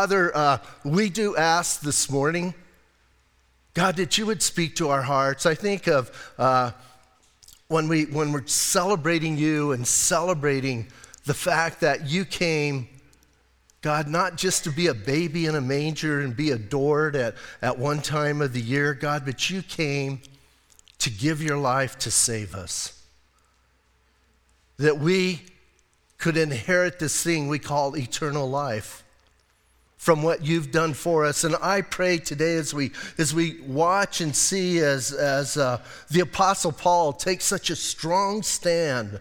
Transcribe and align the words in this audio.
Father, 0.00 0.34
uh, 0.34 0.56
we 0.82 1.10
do 1.10 1.36
ask 1.36 1.82
this 1.82 2.08
morning, 2.08 2.54
God, 3.74 3.96
that 3.96 4.16
you 4.16 4.24
would 4.24 4.42
speak 4.42 4.76
to 4.76 4.88
our 4.88 5.02
hearts. 5.02 5.44
I 5.44 5.54
think 5.54 5.88
of 5.88 6.32
uh, 6.38 6.70
when, 7.68 7.86
we, 7.86 8.06
when 8.06 8.32
we're 8.32 8.46
celebrating 8.46 9.36
you 9.36 9.72
and 9.72 9.86
celebrating 9.86 10.86
the 11.26 11.34
fact 11.34 11.82
that 11.82 12.08
you 12.08 12.24
came, 12.24 12.88
God, 13.82 14.08
not 14.08 14.36
just 14.36 14.64
to 14.64 14.70
be 14.70 14.86
a 14.86 14.94
baby 14.94 15.44
in 15.44 15.54
a 15.54 15.60
manger 15.60 16.20
and 16.20 16.34
be 16.34 16.50
adored 16.52 17.14
at, 17.14 17.34
at 17.60 17.78
one 17.78 18.00
time 18.00 18.40
of 18.40 18.54
the 18.54 18.62
year, 18.62 18.94
God, 18.94 19.26
but 19.26 19.50
you 19.50 19.60
came 19.60 20.22
to 21.00 21.10
give 21.10 21.42
your 21.42 21.58
life 21.58 21.98
to 21.98 22.10
save 22.10 22.54
us. 22.54 23.04
That 24.78 24.98
we 24.98 25.42
could 26.16 26.38
inherit 26.38 26.98
this 26.98 27.22
thing 27.22 27.48
we 27.48 27.58
call 27.58 27.98
eternal 27.98 28.48
life 28.48 29.04
from 30.00 30.22
what 30.22 30.42
you've 30.42 30.72
done 30.72 30.94
for 30.94 31.26
us. 31.26 31.44
And 31.44 31.54
I 31.60 31.82
pray 31.82 32.16
today 32.16 32.54
as 32.54 32.72
we, 32.72 32.90
as 33.18 33.34
we 33.34 33.60
watch 33.60 34.22
and 34.22 34.34
see 34.34 34.78
as, 34.78 35.12
as 35.12 35.58
uh, 35.58 35.82
the 36.10 36.20
Apostle 36.20 36.72
Paul 36.72 37.12
takes 37.12 37.44
such 37.44 37.68
a 37.68 37.76
strong 37.76 38.42
stand 38.42 39.20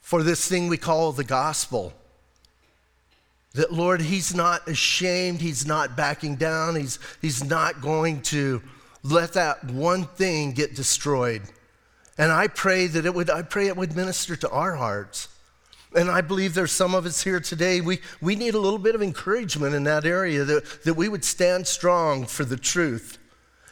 for 0.00 0.24
this 0.24 0.48
thing 0.48 0.66
we 0.66 0.78
call 0.78 1.12
the 1.12 1.22
gospel. 1.22 1.92
That, 3.52 3.72
Lord, 3.72 4.00
He's 4.00 4.34
not 4.34 4.66
ashamed, 4.66 5.40
He's 5.40 5.64
not 5.64 5.96
backing 5.96 6.34
down, 6.34 6.74
He's, 6.74 6.98
he's 7.22 7.44
not 7.44 7.80
going 7.80 8.20
to 8.22 8.62
let 9.04 9.34
that 9.34 9.62
one 9.62 10.06
thing 10.06 10.50
get 10.50 10.74
destroyed. 10.74 11.42
And 12.18 12.32
I 12.32 12.48
pray 12.48 12.88
that 12.88 13.06
it 13.06 13.14
would, 13.14 13.30
I 13.30 13.42
pray 13.42 13.68
it 13.68 13.76
would 13.76 13.94
minister 13.94 14.34
to 14.34 14.50
our 14.50 14.74
hearts. 14.74 15.28
And 15.94 16.10
I 16.10 16.20
believe 16.20 16.54
there's 16.54 16.72
some 16.72 16.94
of 16.94 17.06
us 17.06 17.22
here 17.22 17.40
today, 17.40 17.80
we, 17.80 18.00
we 18.20 18.34
need 18.34 18.54
a 18.54 18.58
little 18.58 18.78
bit 18.78 18.94
of 18.94 19.02
encouragement 19.02 19.74
in 19.74 19.84
that 19.84 20.04
area 20.04 20.44
that, 20.44 20.82
that 20.84 20.94
we 20.94 21.08
would 21.08 21.24
stand 21.24 21.66
strong 21.66 22.26
for 22.26 22.44
the 22.44 22.56
truth. 22.56 23.18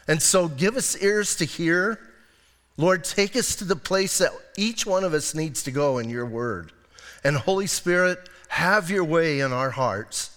And 0.07 0.23
so 0.23 0.49
give 0.49 0.77
us 0.77 1.01
ears 1.03 1.37
to 1.37 1.45
hear. 1.45 1.99
Lord, 2.77 3.05
take 3.05 3.37
us 3.37 3.57
to 3.57 3.65
the 3.65 3.77
place 3.77 4.19
that 4.19 4.31
each 4.57 4.87
one 4.87 5.05
of 5.05 5.15
us 5.15 5.35
needs 5.35 5.63
to 5.65 5.71
go 5.71 5.99
in 5.99 6.09
your 6.09 6.27
word. 6.27 6.73
And 7.25 7.37
Holy 7.37 7.67
Spirit, 7.67 8.29
have 8.49 8.91
your 8.91 9.05
way 9.05 9.41
in 9.41 9.53
our 9.53 9.71
hearts. 9.71 10.31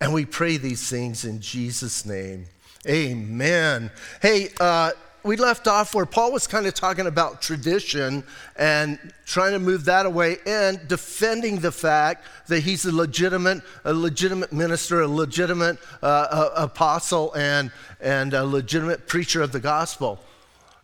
And 0.00 0.12
we 0.12 0.24
pray 0.24 0.56
these 0.56 0.88
things 0.88 1.24
in 1.24 1.40
Jesus' 1.40 2.04
name. 2.04 2.46
Amen. 2.86 3.90
Hey, 4.20 4.50
uh, 4.60 4.92
we 5.24 5.36
left 5.36 5.66
off 5.66 5.94
where 5.94 6.04
Paul 6.04 6.32
was 6.32 6.46
kind 6.46 6.66
of 6.66 6.74
talking 6.74 7.06
about 7.06 7.40
tradition 7.40 8.22
and 8.56 8.98
trying 9.24 9.52
to 9.52 9.58
move 9.58 9.86
that 9.86 10.04
away 10.04 10.36
and 10.46 10.86
defending 10.86 11.60
the 11.60 11.72
fact 11.72 12.26
that 12.48 12.60
he's 12.60 12.84
a 12.84 12.94
legitimate, 12.94 13.62
a 13.84 13.94
legitimate 13.94 14.52
minister, 14.52 15.00
a 15.00 15.08
legitimate 15.08 15.78
uh, 16.02 16.50
apostle, 16.54 17.32
and, 17.34 17.72
and 18.02 18.34
a 18.34 18.44
legitimate 18.44 19.08
preacher 19.08 19.40
of 19.40 19.50
the 19.50 19.60
gospel. 19.60 20.20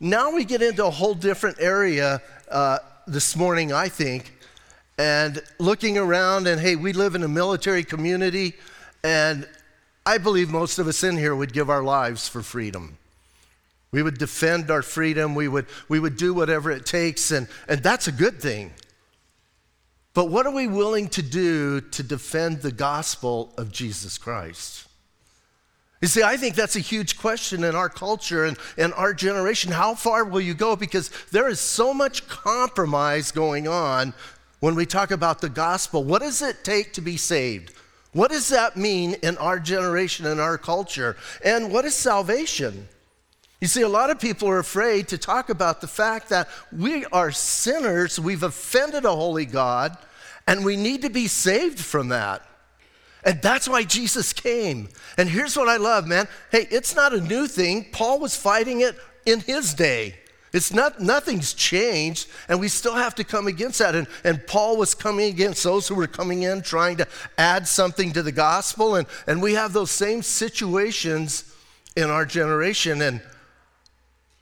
Now 0.01 0.33
we 0.33 0.47
get 0.47 0.63
into 0.63 0.87
a 0.87 0.91
whole 0.91 1.15
different 1.15 1.59
area 1.61 2.23
uh, 2.51 2.79
this 3.07 3.37
morning, 3.37 3.75
I 3.75 3.91
think, 3.91 4.39
and 4.97 5.43
looking 5.59 5.99
around, 5.99 6.47
and 6.47 6.59
hey, 6.59 6.77
we 6.77 6.95
live 6.95 7.15
in 7.15 7.23
a 7.23 7.29
military 7.29 7.85
community, 7.85 8.55
and 9.05 9.47
I 10.07 10.17
believe 10.17 10.49
most 10.49 10.79
of 10.79 10.89
us 10.89 11.05
in 11.05 11.19
here 11.19 11.37
would 11.37 11.53
give 11.53 11.69
our 11.69 11.83
lives 11.83 12.27
for 12.27 12.41
freedom. 12.41 12.97
We 13.93 14.03
would 14.03 14.19
defend 14.19 14.71
our 14.71 14.83
freedom. 14.83 15.35
We 15.35 15.49
would, 15.49 15.67
we 15.89 15.99
would 15.99 16.17
do 16.17 16.33
whatever 16.33 16.71
it 16.71 16.87
takes, 16.87 17.31
and, 17.31 17.49
and 17.69 17.83
that's 17.83 18.07
a 18.09 18.13
good 18.13 18.41
thing. 18.41 18.73
But 20.13 20.27
what 20.27 20.47
are 20.47 20.53
we 20.53 20.67
willing 20.67 21.09
to 21.11 21.23
do 21.23 21.81
to 21.81 22.03
defend 22.03 22.63
the 22.63 22.73
gospel 22.73 23.53
of 23.57 23.71
Jesus 23.71 24.19
Christ? 24.19 24.87
You 26.01 26.09
see, 26.09 26.23
I 26.23 26.37
think 26.37 26.55
that's 26.55 26.77
a 26.77 26.81
huge 26.81 27.19
question 27.19 27.63
in 27.63 27.75
our 27.75 27.91
culture 27.91 28.45
and, 28.45 28.57
and 28.79 28.95
our 28.95 29.13
generation. 29.13 29.71
How 29.71 29.95
far 29.95 30.25
will 30.25 30.41
you 30.41 30.55
go? 30.55 30.75
Because 30.75 31.11
there 31.31 31.49
is 31.49 31.61
so 31.61 31.93
much 31.93 32.27
compromise 32.27 33.31
going 33.31 33.69
on 33.69 34.15
when 34.61 34.75
we 34.75 34.87
talk 34.87 35.11
about 35.11 35.41
the 35.41 35.49
gospel. 35.51 36.03
What 36.03 36.23
does 36.23 36.41
it 36.41 36.65
take 36.65 36.95
to 36.95 37.03
be 37.03 37.19
saved? 37.19 37.75
What 38.13 38.31
does 38.31 38.49
that 38.49 38.77
mean 38.77 39.15
in 39.23 39.37
our 39.39 39.61
generation 39.61 40.27
and 40.27 40.41
our 40.41 40.59
culture? 40.59 41.17
And 41.45 41.71
what 41.71 41.85
is 41.85 41.95
salvation? 41.95 42.89
You 43.61 43.69
see, 43.69 43.83
a 43.83 43.89
lot 43.89 44.11
of 44.11 44.19
people 44.19 44.49
are 44.49 44.59
afraid 44.59 45.09
to 45.09 45.19
talk 45.19 45.51
about 45.51 45.81
the 45.81 45.87
fact 45.87 46.31
that 46.31 46.49
we 46.73 47.05
are 47.07 47.31
sinners, 47.31 48.19
we've 48.19 48.43
offended 48.43 49.05
a 49.05 49.15
holy 49.15 49.45
God, 49.45 49.97
and 50.47 50.65
we 50.65 50.77
need 50.77 51.03
to 51.03 51.11
be 51.11 51.27
saved 51.27 51.79
from 51.79 52.09
that. 52.09 52.43
And 53.23 53.43
that's 53.43 53.69
why 53.69 53.85
Jesus 53.85 54.33
came. 54.33 54.89
And 55.19 55.29
here's 55.29 55.57
what 55.57 55.69
I 55.69 55.77
love, 55.77 56.07
man. 56.07 56.27
Hey, 56.51 56.67
it's 56.71 56.97
not 56.97 57.13
a 57.13 57.21
new 57.21 57.47
thing. 57.47 57.87
Paul 57.93 58.19
was 58.19 58.35
fighting 58.35 58.81
it 58.81 58.97
in 59.27 59.41
his 59.41 59.75
day. 59.75 60.15
It's 60.53 60.73
not, 60.73 61.01
nothing's 61.01 61.55
changed, 61.55 62.29
and 62.49 62.59
we 62.59 62.69
still 62.69 62.95
have 62.95 63.15
to 63.17 63.25
come 63.25 63.47
against 63.47 63.79
that. 63.79 63.95
And, 63.95 64.09
and 64.25 64.45
Paul 64.47 64.79
was 64.79 64.95
coming 64.95 65.29
against 65.29 65.63
those 65.63 65.87
who 65.87 65.95
were 65.95 66.09
coming 66.09 66.43
in 66.43 66.63
trying 66.63 66.97
to 66.97 67.07
add 67.39 67.69
something 67.69 68.13
to 68.15 68.23
the 68.23 68.33
gospel. 68.33 68.97
And, 68.97 69.07
and 69.27 69.41
we 69.43 69.53
have 69.53 69.73
those 69.73 69.91
same 69.91 70.23
situations 70.23 71.55
in 71.95 72.11
our 72.11 72.25
generation. 72.25 73.03
And 73.03 73.21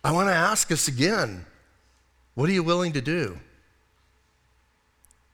I 0.03 0.13
want 0.13 0.29
to 0.29 0.35
ask 0.35 0.71
us 0.73 0.89
again 0.89 1.45
what 2.35 2.49
are 2.49 2.53
you 2.53 2.63
willing 2.63 2.93
to 2.93 3.01
do? 3.01 3.39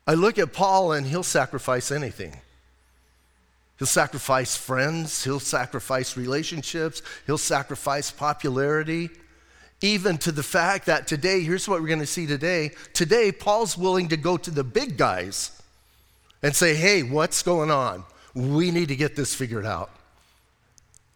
I 0.07 0.15
look 0.15 0.39
at 0.39 0.53
Paul 0.53 0.93
and 0.93 1.07
he'll 1.07 1.23
sacrifice 1.23 1.91
anything. 1.91 2.41
He'll 3.79 3.87
sacrifice 3.87 4.57
friends, 4.57 5.25
he'll 5.25 5.41
sacrifice 5.41 6.17
relationships, 6.17 7.03
he'll 7.27 7.37
sacrifice 7.37 8.11
popularity, 8.11 9.11
even 9.83 10.17
to 10.19 10.33
the 10.33 10.43
fact 10.43 10.87
that 10.87 11.07
today, 11.07 11.43
here's 11.43 11.69
what 11.69 11.83
we're 11.83 11.89
going 11.89 11.99
to 11.99 12.07
see 12.07 12.27
today. 12.27 12.71
Today, 12.93 13.33
Paul's 13.33 13.77
willing 13.77 14.09
to 14.09 14.17
go 14.17 14.37
to 14.37 14.51
the 14.51 14.65
big 14.65 14.97
guys 14.97 15.61
and 16.43 16.55
say, 16.55 16.75
hey, 16.75 17.03
what's 17.03 17.43
going 17.43 17.71
on? 17.71 18.05
We 18.35 18.71
need 18.71 18.89
to 18.89 18.97
get 18.97 19.17
this 19.17 19.35
figured 19.35 19.67
out. 19.67 19.91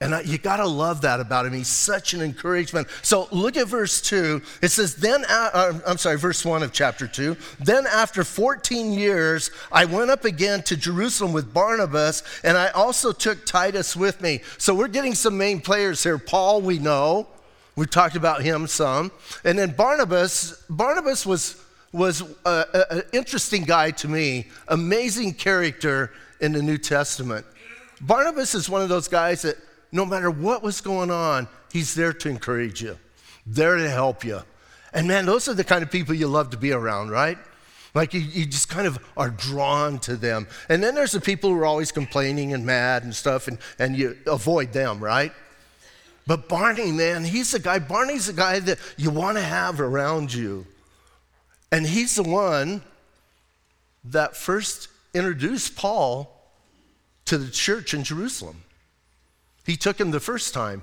And 0.00 0.14
I, 0.14 0.20
you 0.20 0.38
got 0.38 0.58
to 0.58 0.66
love 0.66 1.00
that 1.00 1.18
about 1.18 1.44
him. 1.44 1.52
He's 1.54 1.66
such 1.66 2.14
an 2.14 2.22
encouragement. 2.22 2.86
So 3.02 3.26
look 3.32 3.56
at 3.56 3.66
verse 3.66 4.00
2. 4.00 4.40
It 4.62 4.68
says, 4.68 4.94
Then, 4.94 5.24
uh, 5.28 5.80
I'm 5.84 5.98
sorry, 5.98 6.16
verse 6.16 6.44
1 6.44 6.62
of 6.62 6.72
chapter 6.72 7.08
2. 7.08 7.36
Then 7.58 7.84
after 7.84 8.22
14 8.22 8.92
years, 8.92 9.50
I 9.72 9.86
went 9.86 10.10
up 10.10 10.24
again 10.24 10.62
to 10.64 10.76
Jerusalem 10.76 11.32
with 11.32 11.52
Barnabas, 11.52 12.22
and 12.44 12.56
I 12.56 12.68
also 12.68 13.10
took 13.10 13.44
Titus 13.44 13.96
with 13.96 14.20
me. 14.20 14.42
So 14.56 14.72
we're 14.72 14.86
getting 14.86 15.16
some 15.16 15.36
main 15.36 15.60
players 15.60 16.04
here. 16.04 16.18
Paul, 16.18 16.60
we 16.62 16.78
know. 16.78 17.26
We 17.74 17.86
talked 17.86 18.14
about 18.14 18.42
him 18.42 18.68
some. 18.68 19.10
And 19.44 19.58
then 19.58 19.72
Barnabas, 19.72 20.62
Barnabas 20.70 21.26
was, 21.26 21.60
was 21.92 22.22
an 22.44 23.02
interesting 23.12 23.64
guy 23.64 23.90
to 23.92 24.06
me, 24.06 24.46
amazing 24.68 25.34
character 25.34 26.12
in 26.40 26.52
the 26.52 26.62
New 26.62 26.78
Testament. 26.78 27.44
Barnabas 28.00 28.54
is 28.54 28.70
one 28.70 28.82
of 28.82 28.88
those 28.88 29.08
guys 29.08 29.42
that 29.42 29.56
no 29.92 30.04
matter 30.04 30.30
what 30.30 30.62
was 30.62 30.80
going 30.80 31.10
on, 31.10 31.48
he's 31.72 31.94
there 31.94 32.12
to 32.12 32.28
encourage 32.28 32.82
you, 32.82 32.98
there 33.46 33.76
to 33.76 33.88
help 33.88 34.24
you. 34.24 34.40
And 34.92 35.06
man, 35.06 35.26
those 35.26 35.48
are 35.48 35.54
the 35.54 35.64
kind 35.64 35.82
of 35.82 35.90
people 35.90 36.14
you 36.14 36.28
love 36.28 36.50
to 36.50 36.56
be 36.56 36.72
around, 36.72 37.10
right? 37.10 37.38
Like 37.94 38.14
you, 38.14 38.20
you 38.20 38.46
just 38.46 38.68
kind 38.68 38.86
of 38.86 38.98
are 39.16 39.30
drawn 39.30 39.98
to 40.00 40.16
them. 40.16 40.46
And 40.68 40.82
then 40.82 40.94
there's 40.94 41.12
the 41.12 41.20
people 41.20 41.50
who 41.50 41.58
are 41.58 41.66
always 41.66 41.92
complaining 41.92 42.52
and 42.52 42.64
mad 42.64 43.04
and 43.04 43.14
stuff, 43.14 43.48
and, 43.48 43.58
and 43.78 43.96
you 43.96 44.16
avoid 44.26 44.72
them, 44.72 45.02
right? 45.02 45.32
But 46.26 46.48
Barney, 46.48 46.92
man, 46.92 47.24
he's 47.24 47.52
the 47.52 47.58
guy, 47.58 47.78
Barney's 47.78 48.26
the 48.26 48.34
guy 48.34 48.60
that 48.60 48.78
you 48.98 49.10
want 49.10 49.38
to 49.38 49.42
have 49.42 49.80
around 49.80 50.32
you. 50.32 50.66
And 51.72 51.86
he's 51.86 52.16
the 52.16 52.22
one 52.22 52.82
that 54.04 54.36
first 54.36 54.88
introduced 55.14 55.76
Paul 55.76 56.34
to 57.24 57.38
the 57.38 57.50
church 57.50 57.94
in 57.94 58.04
Jerusalem. 58.04 58.62
He 59.68 59.76
took 59.76 60.00
him 60.00 60.12
the 60.12 60.18
first 60.18 60.54
time. 60.54 60.82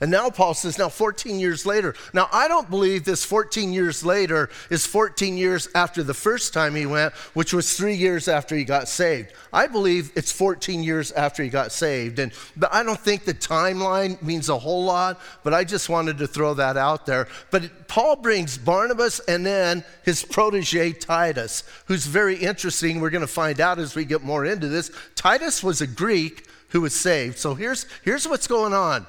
And 0.00 0.12
now 0.12 0.30
Paul 0.30 0.54
says, 0.54 0.78
now 0.78 0.88
14 0.88 1.40
years 1.40 1.66
later. 1.66 1.96
Now, 2.14 2.28
I 2.32 2.46
don't 2.46 2.70
believe 2.70 3.04
this 3.04 3.24
14 3.24 3.72
years 3.72 4.04
later 4.04 4.48
is 4.70 4.86
14 4.86 5.36
years 5.36 5.68
after 5.74 6.04
the 6.04 6.14
first 6.14 6.54
time 6.54 6.76
he 6.76 6.86
went, 6.86 7.12
which 7.34 7.52
was 7.52 7.76
three 7.76 7.94
years 7.94 8.28
after 8.28 8.54
he 8.54 8.62
got 8.62 8.88
saved. 8.88 9.32
I 9.52 9.66
believe 9.66 10.12
it's 10.14 10.30
14 10.30 10.84
years 10.84 11.10
after 11.12 11.42
he 11.42 11.48
got 11.48 11.72
saved. 11.72 12.20
And 12.20 12.32
but 12.56 12.72
I 12.72 12.84
don't 12.84 12.98
think 12.98 13.24
the 13.24 13.34
timeline 13.34 14.22
means 14.22 14.48
a 14.48 14.58
whole 14.58 14.84
lot, 14.84 15.20
but 15.42 15.52
I 15.52 15.64
just 15.64 15.88
wanted 15.88 16.18
to 16.18 16.28
throw 16.28 16.54
that 16.54 16.76
out 16.76 17.06
there. 17.06 17.26
But 17.50 17.88
Paul 17.88 18.14
brings 18.14 18.56
Barnabas 18.56 19.18
and 19.18 19.44
then 19.44 19.84
his 20.04 20.24
protege 20.24 20.92
Titus, 20.92 21.64
who's 21.86 22.06
very 22.06 22.36
interesting. 22.36 23.00
We're 23.00 23.10
going 23.10 23.22
to 23.22 23.26
find 23.26 23.60
out 23.60 23.80
as 23.80 23.96
we 23.96 24.04
get 24.04 24.22
more 24.22 24.44
into 24.44 24.68
this. 24.68 24.92
Titus 25.16 25.64
was 25.64 25.80
a 25.80 25.88
Greek 25.88 26.46
who 26.72 26.80
was 26.80 26.94
saved. 26.94 27.38
So 27.38 27.54
here's, 27.54 27.86
here's 28.02 28.26
what's 28.26 28.46
going 28.46 28.74
on. 28.74 29.06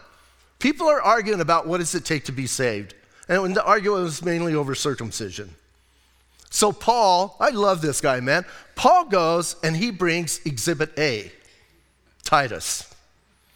People 0.60 0.88
are 0.88 1.02
arguing 1.02 1.42
about 1.42 1.68
what 1.68 1.80
does 1.80 1.96
it 1.96 2.06
take 2.06 2.26
to 2.26 2.32
be 2.32 2.46
saved. 2.46 2.94
And 3.28 3.56
the 3.56 3.64
argument 3.64 4.04
was 4.04 4.24
mainly 4.24 4.54
over 4.54 4.76
circumcision. 4.76 5.50
So 6.50 6.72
Paul, 6.72 7.36
I 7.40 7.50
love 7.50 7.82
this 7.82 8.00
guy, 8.00 8.20
man. 8.20 8.46
Paul 8.76 9.06
goes 9.06 9.56
and 9.64 9.76
he 9.76 9.92
brings 9.92 10.40
exhibit 10.46 10.98
A. 11.00 11.32
Titus. 12.24 12.94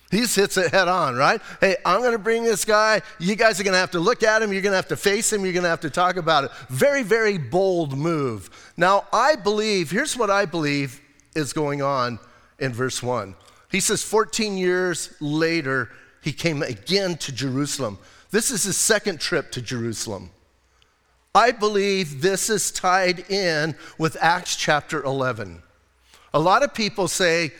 He 0.10 0.20
hits 0.20 0.58
it 0.58 0.72
head 0.72 0.88
on, 0.88 1.16
right? 1.16 1.42
Hey, 1.60 1.76
I'm 1.86 2.00
going 2.00 2.14
to 2.14 2.18
bring 2.18 2.46
this 2.46 2.64
guy. 2.64 3.02
You 3.20 3.36
guys 3.36 3.60
are 3.60 3.64
going 3.64 3.74
to 3.74 3.80
have 3.80 3.92
to 3.92 4.00
look 4.00 4.24
at 4.24 4.42
him. 4.42 4.54
You're 4.54 4.62
going 4.62 4.72
to 4.72 4.78
have 4.78 4.88
to 4.88 4.96
face 4.96 5.32
him. 5.32 5.44
You're 5.44 5.54
going 5.54 5.64
to 5.64 5.70
have 5.70 5.82
to 5.82 5.90
talk 5.90 6.16
about 6.16 6.46
it. 6.46 6.52
Very, 6.70 7.04
very 7.04 7.38
bold 7.38 7.98
move. 7.98 8.50
Now, 8.78 9.06
I 9.12 9.36
believe, 9.36 9.92
here's 9.92 10.16
what 10.16 10.30
I 10.30 10.46
believe 10.46 11.02
is 11.36 11.52
going 11.52 11.82
on 11.82 12.20
in 12.58 12.74
verse 12.74 13.04
1. 13.04 13.36
He 13.70 13.80
says, 13.80 14.02
14 14.02 14.58
years 14.58 15.14
later, 15.20 15.90
he 16.22 16.32
came 16.32 16.62
again 16.62 17.18
to 17.18 17.32
Jerusalem. 17.32 18.00
This 18.32 18.52
is 18.52 18.64
his 18.64 18.78
second 18.78 19.20
trip 19.20 19.52
to 19.52 19.62
Jerusalem. 19.62 20.32
I 21.36 21.52
believe 21.52 22.22
this 22.22 22.50
is 22.50 22.72
tied 22.72 23.30
in 23.30 23.76
with 23.98 24.18
Acts 24.20 24.56
chapter 24.56 25.04
11. 25.04 25.62
A 26.34 26.40
lot 26.40 26.64
of 26.64 26.74
people 26.74 27.08
say 27.08 27.52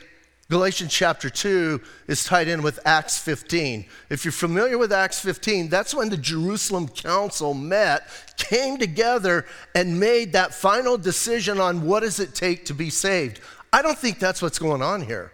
Galatians 0.50 0.92
chapter 0.92 1.28
2 1.28 1.80
is 2.06 2.24
tied 2.24 2.48
in 2.48 2.62
with 2.62 2.80
Acts 2.86 3.18
15. 3.18 3.84
If 4.08 4.24
you're 4.24 4.32
familiar 4.32 4.78
with 4.78 4.92
Acts 4.92 5.20
15, 5.20 5.68
that's 5.68 5.94
when 5.94 6.08
the 6.08 6.16
Jerusalem 6.16 6.88
council 6.88 7.52
met, 7.52 8.08
came 8.38 8.78
together, 8.78 9.44
and 9.74 10.00
made 10.00 10.32
that 10.32 10.54
final 10.54 10.96
decision 10.96 11.60
on 11.60 11.82
what 11.82 12.00
does 12.00 12.18
it 12.18 12.34
take 12.34 12.64
to 12.64 12.74
be 12.74 12.88
saved. 12.88 13.40
I 13.72 13.82
don't 13.82 13.98
think 13.98 14.18
that's 14.18 14.40
what's 14.40 14.58
going 14.58 14.80
on 14.80 15.02
here. 15.02 15.32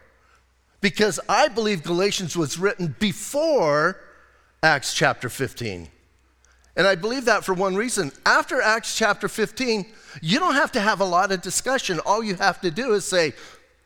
Because 0.84 1.18
I 1.30 1.48
believe 1.48 1.82
Galatians 1.82 2.36
was 2.36 2.58
written 2.58 2.94
before 2.98 3.98
Acts 4.62 4.92
chapter 4.92 5.30
15. 5.30 5.88
And 6.76 6.86
I 6.86 6.94
believe 6.94 7.24
that 7.24 7.42
for 7.42 7.54
one 7.54 7.74
reason. 7.74 8.12
After 8.26 8.60
Acts 8.60 8.94
chapter 8.94 9.26
15, 9.26 9.86
you 10.20 10.38
don't 10.38 10.56
have 10.56 10.72
to 10.72 10.80
have 10.80 11.00
a 11.00 11.04
lot 11.06 11.32
of 11.32 11.40
discussion. 11.40 12.00
All 12.00 12.22
you 12.22 12.34
have 12.34 12.60
to 12.60 12.70
do 12.70 12.92
is 12.92 13.06
say, 13.06 13.32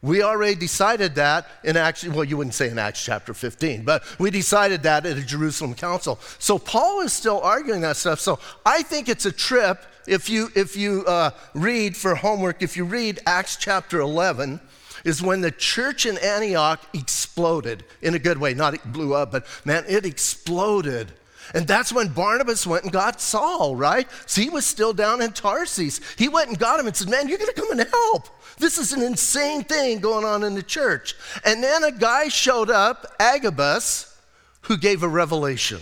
we 0.02 0.24
already 0.24 0.56
decided 0.56 1.14
that 1.14 1.46
in 1.62 1.76
Acts, 1.76 2.02
well, 2.02 2.24
you 2.24 2.36
wouldn't 2.36 2.54
say 2.54 2.68
in 2.68 2.80
Acts 2.80 3.04
chapter 3.04 3.32
15, 3.32 3.84
but 3.84 4.02
we 4.18 4.32
decided 4.32 4.82
that 4.82 5.06
at 5.06 5.16
a 5.16 5.24
Jerusalem 5.24 5.74
council. 5.74 6.18
So 6.40 6.58
Paul 6.58 7.02
is 7.02 7.12
still 7.12 7.40
arguing 7.42 7.82
that 7.82 7.96
stuff. 7.96 8.18
So 8.18 8.40
I 8.66 8.82
think 8.82 9.08
it's 9.08 9.24
a 9.24 9.30
trip. 9.30 9.84
If 10.08 10.28
you, 10.28 10.48
if 10.56 10.76
you 10.76 11.04
uh, 11.06 11.30
read 11.54 11.96
for 11.96 12.16
homework, 12.16 12.60
if 12.60 12.76
you 12.76 12.84
read 12.84 13.20
Acts 13.24 13.54
chapter 13.54 14.00
11, 14.00 14.58
is 15.04 15.22
when 15.22 15.40
the 15.40 15.50
church 15.50 16.06
in 16.06 16.18
Antioch 16.18 16.80
exploded 16.94 17.84
in 18.02 18.14
a 18.14 18.18
good 18.18 18.38
way. 18.38 18.54
Not 18.54 18.74
it 18.74 18.92
blew 18.92 19.14
up, 19.14 19.32
but 19.32 19.46
man, 19.64 19.84
it 19.88 20.04
exploded. 20.04 21.12
And 21.54 21.66
that's 21.66 21.92
when 21.92 22.08
Barnabas 22.08 22.66
went 22.66 22.84
and 22.84 22.92
got 22.92 23.20
Saul, 23.20 23.74
right? 23.74 24.06
So 24.26 24.42
he 24.42 24.50
was 24.50 24.66
still 24.66 24.92
down 24.92 25.22
in 25.22 25.32
Tarsus. 25.32 26.00
He 26.16 26.28
went 26.28 26.48
and 26.48 26.58
got 26.58 26.78
him 26.78 26.86
and 26.86 26.96
said, 26.96 27.08
Man, 27.08 27.28
you're 27.28 27.38
going 27.38 27.52
to 27.52 27.60
come 27.60 27.70
and 27.70 27.88
help. 27.88 28.28
This 28.58 28.76
is 28.76 28.92
an 28.92 29.02
insane 29.02 29.64
thing 29.64 30.00
going 30.00 30.24
on 30.24 30.42
in 30.42 30.54
the 30.54 30.62
church. 30.62 31.14
And 31.44 31.62
then 31.62 31.84
a 31.84 31.92
guy 31.92 32.28
showed 32.28 32.70
up, 32.70 33.06
Agabus, 33.18 34.16
who 34.62 34.76
gave 34.76 35.02
a 35.02 35.08
revelation. 35.08 35.80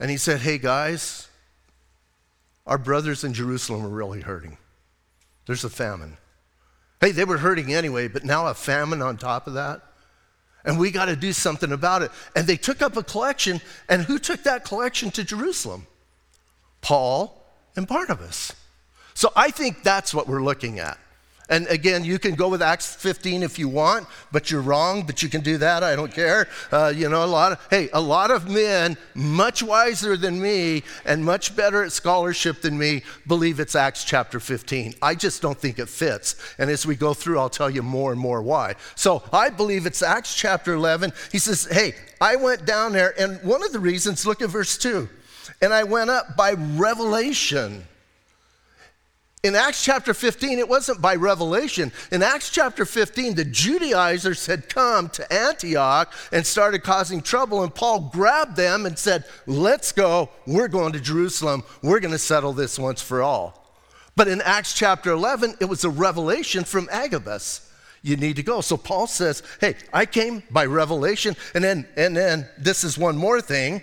And 0.00 0.10
he 0.10 0.16
said, 0.16 0.40
Hey, 0.40 0.58
guys, 0.58 1.28
our 2.66 2.78
brothers 2.78 3.22
in 3.22 3.32
Jerusalem 3.34 3.84
are 3.84 3.88
really 3.88 4.20
hurting. 4.20 4.56
There's 5.46 5.64
a 5.64 5.70
famine. 5.70 6.16
Hey, 7.02 7.10
they 7.10 7.24
were 7.24 7.38
hurting 7.38 7.74
anyway, 7.74 8.06
but 8.06 8.24
now 8.24 8.46
a 8.46 8.54
famine 8.54 9.02
on 9.02 9.16
top 9.16 9.48
of 9.48 9.54
that. 9.54 9.82
And 10.64 10.78
we 10.78 10.92
got 10.92 11.06
to 11.06 11.16
do 11.16 11.32
something 11.32 11.72
about 11.72 12.02
it. 12.02 12.12
And 12.36 12.46
they 12.46 12.56
took 12.56 12.80
up 12.80 12.96
a 12.96 13.02
collection, 13.02 13.60
and 13.88 14.02
who 14.02 14.20
took 14.20 14.44
that 14.44 14.64
collection 14.64 15.10
to 15.10 15.24
Jerusalem? 15.24 15.88
Paul 16.80 17.44
and 17.74 17.88
Barnabas. 17.88 18.52
So 19.14 19.32
I 19.34 19.50
think 19.50 19.82
that's 19.82 20.14
what 20.14 20.28
we're 20.28 20.44
looking 20.44 20.78
at. 20.78 20.96
And 21.48 21.66
again, 21.66 22.04
you 22.04 22.18
can 22.18 22.34
go 22.34 22.48
with 22.48 22.62
Acts 22.62 22.94
15 22.94 23.42
if 23.42 23.58
you 23.58 23.68
want, 23.68 24.06
but 24.30 24.50
you're 24.50 24.62
wrong, 24.62 25.04
but 25.04 25.22
you 25.22 25.28
can 25.28 25.40
do 25.40 25.58
that. 25.58 25.82
I 25.82 25.96
don't 25.96 26.12
care. 26.12 26.48
Uh, 26.70 26.92
you 26.94 27.08
know, 27.08 27.24
a 27.24 27.26
lot 27.26 27.52
of, 27.52 27.66
hey, 27.68 27.88
a 27.92 28.00
lot 28.00 28.30
of 28.30 28.48
men, 28.48 28.96
much 29.14 29.62
wiser 29.62 30.16
than 30.16 30.40
me 30.40 30.82
and 31.04 31.24
much 31.24 31.54
better 31.54 31.82
at 31.82 31.92
scholarship 31.92 32.62
than 32.62 32.78
me, 32.78 33.02
believe 33.26 33.60
it's 33.60 33.74
Acts 33.74 34.04
chapter 34.04 34.40
15. 34.40 34.94
I 35.02 35.14
just 35.14 35.42
don't 35.42 35.58
think 35.58 35.78
it 35.78 35.88
fits. 35.88 36.36
And 36.58 36.70
as 36.70 36.86
we 36.86 36.96
go 36.96 37.12
through, 37.12 37.38
I'll 37.38 37.50
tell 37.50 37.70
you 37.70 37.82
more 37.82 38.12
and 38.12 38.20
more 38.20 38.40
why. 38.40 38.76
So 38.94 39.22
I 39.32 39.50
believe 39.50 39.84
it's 39.84 40.02
Acts 40.02 40.34
chapter 40.34 40.74
11. 40.74 41.12
He 41.32 41.38
says, 41.38 41.66
hey, 41.70 41.94
I 42.20 42.36
went 42.36 42.64
down 42.64 42.92
there, 42.92 43.14
and 43.20 43.42
one 43.42 43.64
of 43.64 43.72
the 43.72 43.80
reasons, 43.80 44.24
look 44.24 44.42
at 44.42 44.48
verse 44.48 44.78
2. 44.78 45.08
And 45.60 45.74
I 45.74 45.82
went 45.84 46.08
up 46.08 46.36
by 46.36 46.52
revelation 46.52 47.84
in 49.42 49.56
Acts 49.56 49.82
chapter 49.84 50.14
15, 50.14 50.60
it 50.60 50.68
wasn't 50.68 51.02
by 51.02 51.16
revelation. 51.16 51.90
In 52.12 52.22
Acts 52.22 52.48
chapter 52.48 52.84
15, 52.84 53.34
the 53.34 53.44
Judaizers 53.44 54.46
had 54.46 54.68
come 54.68 55.08
to 55.10 55.32
Antioch 55.32 56.12
and 56.30 56.46
started 56.46 56.84
causing 56.84 57.20
trouble, 57.20 57.64
and 57.64 57.74
Paul 57.74 58.10
grabbed 58.12 58.54
them 58.54 58.86
and 58.86 58.96
said, 58.96 59.24
Let's 59.46 59.90
go. 59.90 60.28
We're 60.46 60.68
going 60.68 60.92
to 60.92 61.00
Jerusalem. 61.00 61.64
We're 61.82 61.98
going 61.98 62.12
to 62.12 62.18
settle 62.18 62.52
this 62.52 62.78
once 62.78 63.02
for 63.02 63.20
all. 63.20 63.66
But 64.14 64.28
in 64.28 64.40
Acts 64.42 64.74
chapter 64.74 65.10
11, 65.10 65.56
it 65.58 65.64
was 65.64 65.82
a 65.82 65.90
revelation 65.90 66.62
from 66.62 66.88
Agabus. 66.92 67.68
You 68.02 68.16
need 68.16 68.36
to 68.36 68.44
go. 68.44 68.60
So 68.60 68.76
Paul 68.76 69.08
says, 69.08 69.42
Hey, 69.60 69.74
I 69.92 70.06
came 70.06 70.44
by 70.52 70.66
revelation. 70.66 71.34
And 71.54 71.64
then, 71.64 71.88
and 71.96 72.16
then 72.16 72.48
this 72.58 72.84
is 72.84 72.96
one 72.96 73.16
more 73.16 73.40
thing. 73.40 73.82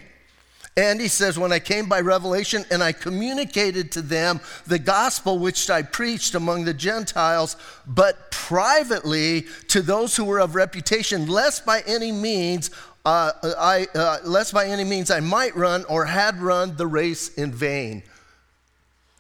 And 0.79 1.01
he 1.01 1.09
says, 1.09 1.37
When 1.37 1.51
I 1.51 1.59
came 1.59 1.89
by 1.89 1.99
revelation 1.99 2.63
and 2.71 2.81
I 2.81 2.93
communicated 2.93 3.91
to 3.91 4.01
them 4.01 4.39
the 4.65 4.79
gospel 4.79 5.37
which 5.37 5.69
I 5.69 5.81
preached 5.81 6.35
among 6.35 6.63
the 6.63 6.73
Gentiles, 6.73 7.57
but 7.85 8.31
privately 8.31 9.45
to 9.67 9.81
those 9.81 10.15
who 10.15 10.23
were 10.23 10.39
of 10.39 10.55
reputation, 10.55 11.27
lest 11.27 11.65
by 11.65 11.83
any 11.85 12.13
means 12.13 12.71
uh, 13.03 13.33
I, 13.43 13.87
uh, 13.93 14.19
lest 14.23 14.53
by 14.53 14.67
any 14.67 14.85
means 14.85 15.11
I 15.11 15.19
might 15.19 15.53
run 15.53 15.83
or 15.83 16.05
had 16.05 16.37
run 16.37 16.77
the 16.77 16.87
race 16.87 17.33
in 17.33 17.51
vain. 17.51 18.01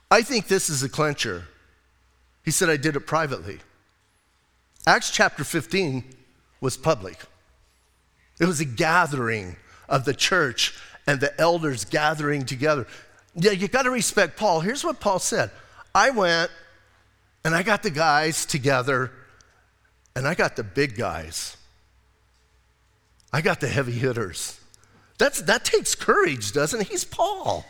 I 0.09 0.21
think 0.21 0.47
this 0.47 0.69
is 0.69 0.81
a 0.81 0.87
clincher. 0.87 1.45
He 2.45 2.51
said, 2.51 2.69
I 2.69 2.77
did 2.77 2.95
it 2.95 3.01
privately. 3.01 3.59
Acts 4.87 5.11
chapter 5.11 5.43
15 5.43 6.05
was 6.61 6.77
public, 6.77 7.17
it 8.39 8.45
was 8.45 8.61
a 8.61 8.65
gathering 8.65 9.57
of 9.89 10.05
the 10.05 10.13
church 10.13 10.73
and 11.09 11.19
the 11.19 11.41
elders 11.41 11.85
gathering 11.85 12.45
together. 12.45 12.85
Yeah, 13.33 13.49
you 13.49 13.67
got 13.67 13.81
to 13.83 13.89
respect 13.89 14.37
Paul. 14.37 14.59
Here's 14.59 14.83
what 14.83 14.99
Paul 14.99 15.17
said 15.17 15.49
I 15.93 16.11
went 16.11 16.51
and 17.43 17.55
I 17.55 17.63
got 17.63 17.81
the 17.81 17.89
guys 17.89 18.45
together, 18.45 19.11
and 20.15 20.27
I 20.27 20.35
got 20.35 20.55
the 20.55 20.63
big 20.63 20.95
guys. 20.95 21.57
I 23.33 23.41
got 23.41 23.59
the 23.59 23.67
heavy 23.67 23.93
hitters. 23.93 24.59
That's, 25.17 25.41
that 25.43 25.65
takes 25.65 25.95
courage, 25.95 26.51
doesn't 26.51 26.79
it? 26.79 26.87
He's 26.87 27.05
Paul. 27.05 27.65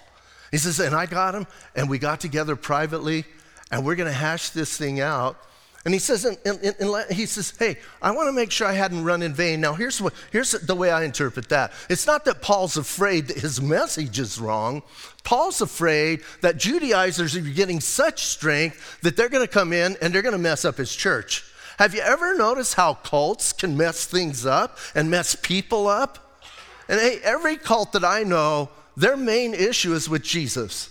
He 0.52 0.58
says, 0.58 0.80
and 0.82 0.94
I 0.94 1.06
got 1.06 1.34
him, 1.34 1.48
and 1.78 1.90
we 1.90 1.98
got 1.98 2.20
together 2.20 2.58
privately, 2.58 3.24
and 3.72 3.86
we're 3.86 3.96
going 3.96 4.12
to 4.12 4.18
hash 4.18 4.50
this 4.50 4.78
thing 4.78 5.00
out. 5.00 5.38
And 5.86 5.94
he 5.94 6.00
says, 6.00 6.26
and, 6.26 6.38
and, 6.46 6.76
and 6.80 7.12
he 7.12 7.26
says, 7.26 7.54
hey, 7.58 7.78
I 8.02 8.12
want 8.12 8.28
to 8.28 8.34
make 8.34 8.52
sure 8.52 8.68
I 8.68 8.74
hadn't 8.74 9.04
run 9.04 9.22
in 9.22 9.34
vain. 9.34 9.62
Now, 9.62 9.74
here's, 9.74 10.02
what, 10.02 10.14
here's 10.32 10.52
the 10.52 10.76
way 10.76 10.92
I 10.92 11.04
interpret 11.04 11.48
that. 11.50 11.72
It's 11.90 12.06
not 12.06 12.26
that 12.26 12.42
Paul's 12.42 12.76
afraid 12.76 13.30
that 13.30 13.38
his 13.38 13.62
message 13.62 14.20
is 14.20 14.42
wrong. 14.42 14.84
Paul's 15.24 15.62
afraid 15.62 16.22
that 16.42 16.58
Judaizers 16.58 17.36
are 17.36 17.42
getting 17.42 17.80
such 17.80 18.26
strength 18.26 19.00
that 19.02 19.16
they're 19.16 19.30
going 19.30 19.46
to 19.46 19.52
come 19.52 19.72
in 19.72 19.96
and 20.02 20.14
they're 20.14 20.22
going 20.22 20.34
to 20.34 20.38
mess 20.38 20.66
up 20.66 20.78
his 20.78 20.94
church. 20.94 21.46
Have 21.78 21.96
you 21.96 22.02
ever 22.02 22.36
noticed 22.36 22.74
how 22.74 22.96
cults 22.96 23.54
can 23.54 23.78
mess 23.78 24.06
things 24.06 24.46
up 24.46 24.78
and 24.96 25.10
mess 25.10 25.36
people 25.36 25.88
up? 25.88 26.42
And 26.90 27.00
hey, 27.00 27.20
every 27.24 27.56
cult 27.56 27.94
that 27.94 28.04
I 28.04 28.24
know, 28.24 28.70
their 28.98 29.16
main 29.16 29.54
issue 29.54 29.94
is 29.94 30.10
with 30.10 30.24
Jesus. 30.24 30.90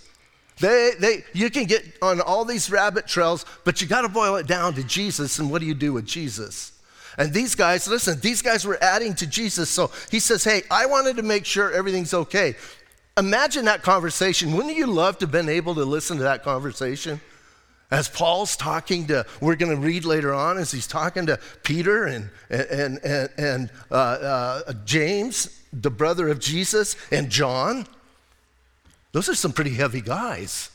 They, 0.59 0.91
they, 0.99 1.23
you 1.33 1.49
can 1.49 1.65
get 1.65 1.85
on 2.01 2.19
all 2.19 2.43
these 2.43 2.69
rabbit 2.69 3.07
trails, 3.07 3.45
but 3.63 3.81
you 3.81 3.87
got 3.87 4.01
to 4.01 4.09
boil 4.09 4.35
it 4.35 4.47
down 4.47 4.73
to 4.73 4.83
Jesus. 4.83 5.39
And 5.39 5.49
what 5.49 5.61
do 5.61 5.67
you 5.67 5.73
do 5.73 5.93
with 5.93 6.05
Jesus? 6.05 6.73
And 7.17 7.33
these 7.33 7.55
guys, 7.55 7.87
listen, 7.87 8.19
these 8.19 8.41
guys 8.41 8.65
were 8.65 8.81
adding 8.81 9.13
to 9.15 9.27
Jesus. 9.27 9.69
So 9.69 9.91
he 10.11 10.19
says, 10.19 10.43
Hey, 10.43 10.63
I 10.69 10.85
wanted 10.85 11.17
to 11.17 11.23
make 11.23 11.45
sure 11.45 11.71
everything's 11.71 12.13
okay. 12.13 12.55
Imagine 13.17 13.65
that 13.65 13.83
conversation. 13.83 14.53
Wouldn't 14.55 14.77
you 14.77 14.87
love 14.87 15.17
to 15.19 15.25
have 15.25 15.31
been 15.31 15.49
able 15.49 15.75
to 15.75 15.83
listen 15.83 16.17
to 16.17 16.23
that 16.23 16.43
conversation? 16.43 17.19
As 17.91 18.07
Paul's 18.07 18.55
talking 18.55 19.07
to, 19.07 19.25
we're 19.41 19.55
going 19.55 19.75
to 19.75 19.81
read 19.81 20.05
later 20.05 20.33
on, 20.33 20.57
as 20.57 20.71
he's 20.71 20.87
talking 20.87 21.25
to 21.25 21.39
Peter 21.63 22.05
and, 22.05 22.29
and, 22.49 22.99
and, 23.03 23.29
and 23.37 23.69
uh, 23.89 23.95
uh, 23.95 24.73
James, 24.85 25.59
the 25.73 25.89
brother 25.89 26.29
of 26.29 26.39
Jesus, 26.39 26.95
and 27.11 27.29
John. 27.29 27.87
Those 29.11 29.29
are 29.29 29.35
some 29.35 29.51
pretty 29.51 29.73
heavy 29.73 30.01
guys. 30.01 30.69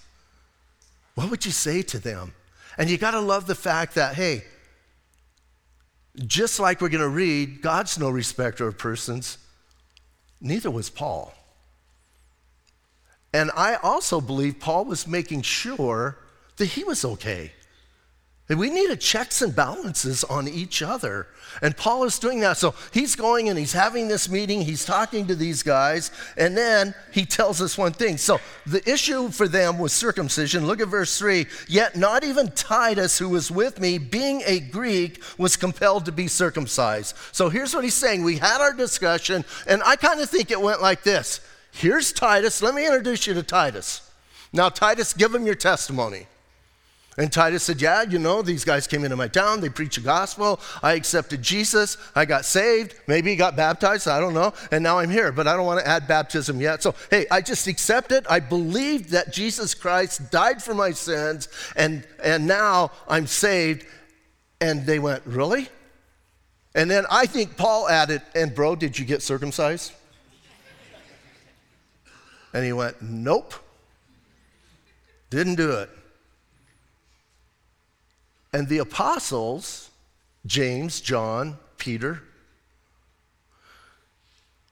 What 1.14 1.30
would 1.30 1.46
you 1.46 1.52
say 1.52 1.82
to 1.82 1.98
them? 1.98 2.32
And 2.76 2.90
you 2.90 2.98
got 2.98 3.12
to 3.12 3.20
love 3.20 3.46
the 3.46 3.54
fact 3.54 3.94
that, 3.94 4.14
hey, 4.14 4.44
just 6.26 6.58
like 6.58 6.80
we're 6.80 6.88
going 6.88 7.00
to 7.00 7.08
read, 7.08 7.62
God's 7.62 7.98
no 7.98 8.10
respecter 8.10 8.66
of 8.66 8.78
persons, 8.78 9.38
neither 10.40 10.70
was 10.70 10.90
Paul. 10.90 11.32
And 13.32 13.50
I 13.56 13.76
also 13.76 14.20
believe 14.20 14.60
Paul 14.60 14.84
was 14.84 15.06
making 15.06 15.42
sure 15.42 16.18
that 16.56 16.66
he 16.66 16.84
was 16.84 17.04
okay. 17.04 17.52
We 18.48 18.68
needed 18.68 19.00
checks 19.00 19.40
and 19.40 19.56
balances 19.56 20.22
on 20.22 20.46
each 20.46 20.82
other. 20.82 21.28
And 21.62 21.74
Paul 21.74 22.04
is 22.04 22.18
doing 22.18 22.40
that. 22.40 22.58
So 22.58 22.74
he's 22.92 23.16
going 23.16 23.48
and 23.48 23.58
he's 23.58 23.72
having 23.72 24.06
this 24.06 24.28
meeting, 24.28 24.60
he's 24.60 24.84
talking 24.84 25.26
to 25.28 25.34
these 25.34 25.62
guys, 25.62 26.10
and 26.36 26.54
then 26.54 26.94
he 27.10 27.24
tells 27.24 27.62
us 27.62 27.78
one 27.78 27.92
thing. 27.92 28.18
So 28.18 28.40
the 28.66 28.86
issue 28.90 29.30
for 29.30 29.48
them 29.48 29.78
was 29.78 29.94
circumcision. 29.94 30.66
Look 30.66 30.82
at 30.82 30.88
verse 30.88 31.18
3. 31.18 31.46
Yet 31.68 31.96
not 31.96 32.22
even 32.22 32.50
Titus, 32.50 33.18
who 33.18 33.30
was 33.30 33.50
with 33.50 33.80
me, 33.80 33.96
being 33.96 34.42
a 34.44 34.60
Greek, 34.60 35.22
was 35.38 35.56
compelled 35.56 36.04
to 36.04 36.12
be 36.12 36.28
circumcised. 36.28 37.16
So 37.32 37.48
here's 37.48 37.74
what 37.74 37.84
he's 37.84 37.94
saying. 37.94 38.24
We 38.24 38.36
had 38.36 38.60
our 38.60 38.74
discussion, 38.74 39.46
and 39.66 39.82
I 39.84 39.96
kind 39.96 40.20
of 40.20 40.28
think 40.28 40.50
it 40.50 40.60
went 40.60 40.82
like 40.82 41.02
this 41.02 41.40
Here's 41.72 42.12
Titus. 42.12 42.62
Let 42.62 42.74
me 42.74 42.84
introduce 42.86 43.26
you 43.26 43.34
to 43.34 43.42
Titus. 43.42 44.08
Now, 44.52 44.68
Titus, 44.68 45.12
give 45.14 45.34
him 45.34 45.46
your 45.46 45.56
testimony. 45.56 46.26
And 47.16 47.32
Titus 47.32 47.62
said, 47.62 47.80
Yeah, 47.80 48.02
you 48.02 48.18
know, 48.18 48.42
these 48.42 48.64
guys 48.64 48.86
came 48.86 49.04
into 49.04 49.16
my 49.16 49.28
town, 49.28 49.60
they 49.60 49.68
preached 49.68 49.96
the 49.96 50.00
gospel. 50.00 50.60
I 50.82 50.94
accepted 50.94 51.42
Jesus, 51.42 51.96
I 52.14 52.24
got 52.24 52.44
saved, 52.44 52.94
maybe 53.06 53.36
got 53.36 53.56
baptized, 53.56 54.08
I 54.08 54.18
don't 54.18 54.34
know, 54.34 54.52
and 54.72 54.82
now 54.82 54.98
I'm 54.98 55.10
here, 55.10 55.30
but 55.30 55.46
I 55.46 55.56
don't 55.56 55.66
want 55.66 55.80
to 55.80 55.88
add 55.88 56.08
baptism 56.08 56.60
yet. 56.60 56.82
So, 56.82 56.94
hey, 57.10 57.26
I 57.30 57.40
just 57.40 57.68
accepted, 57.68 58.26
I 58.28 58.40
believed 58.40 59.10
that 59.10 59.32
Jesus 59.32 59.74
Christ 59.74 60.30
died 60.32 60.62
for 60.62 60.74
my 60.74 60.90
sins, 60.90 61.48
and, 61.76 62.04
and 62.22 62.46
now 62.46 62.90
I'm 63.08 63.26
saved. 63.26 63.86
And 64.60 64.86
they 64.86 64.98
went, 64.98 65.24
Really? 65.26 65.68
And 66.74 66.90
then 66.90 67.04
I 67.10 67.26
think 67.26 67.56
Paul 67.56 67.88
added, 67.88 68.22
And 68.34 68.54
bro, 68.54 68.74
did 68.74 68.98
you 68.98 69.04
get 69.04 69.22
circumcised? 69.22 69.92
And 72.52 72.64
he 72.64 72.72
went, 72.72 73.00
Nope, 73.02 73.54
didn't 75.30 75.56
do 75.56 75.70
it. 75.72 75.90
And 78.54 78.68
the 78.68 78.78
apostles, 78.78 79.90
James, 80.46 81.00
John, 81.00 81.58
Peter, 81.76 82.22